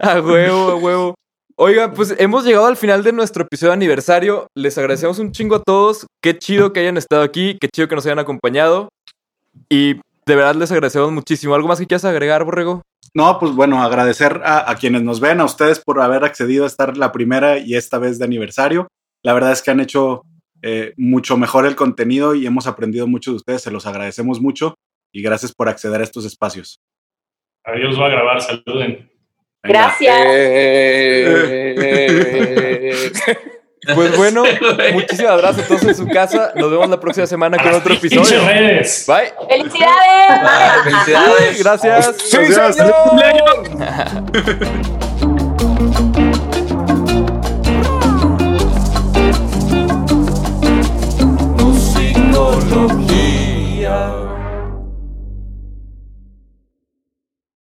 [0.00, 1.14] A huevo, a huevo.
[1.56, 4.46] Oigan, pues hemos llegado al final de nuestro episodio de aniversario.
[4.54, 6.06] Les agradecemos un chingo a todos.
[6.22, 8.88] Qué chido que hayan estado aquí, qué chido que nos hayan acompañado.
[9.68, 9.96] Y
[10.28, 11.54] de verdad les agradecemos muchísimo.
[11.54, 12.82] ¿Algo más que quieras agregar, Borrego?
[13.14, 16.68] No, pues bueno, agradecer a, a quienes nos ven, a ustedes por haber accedido a
[16.68, 18.86] estar la primera y esta vez de aniversario.
[19.24, 20.22] La verdad es que han hecho
[20.62, 23.62] eh, mucho mejor el contenido y hemos aprendido mucho de ustedes.
[23.62, 24.74] Se los agradecemos mucho
[25.12, 26.80] y gracias por acceder a estos espacios.
[27.64, 29.10] Los voy a grabar, saluden.
[29.62, 29.96] Venga.
[29.96, 30.26] Gracias.
[30.30, 31.74] Eh,
[33.94, 34.44] Pues bueno,
[34.92, 36.52] muchísimas gracias a todos en su casa.
[36.54, 38.40] Nos vemos la próxima semana con otro episodio.
[38.42, 38.84] Bye.
[38.84, 39.04] ¡Felicidades!
[39.06, 39.32] Bye.
[40.84, 41.62] ¡Felicidades!
[41.62, 42.14] Gracias.
[42.18, 42.36] Sí,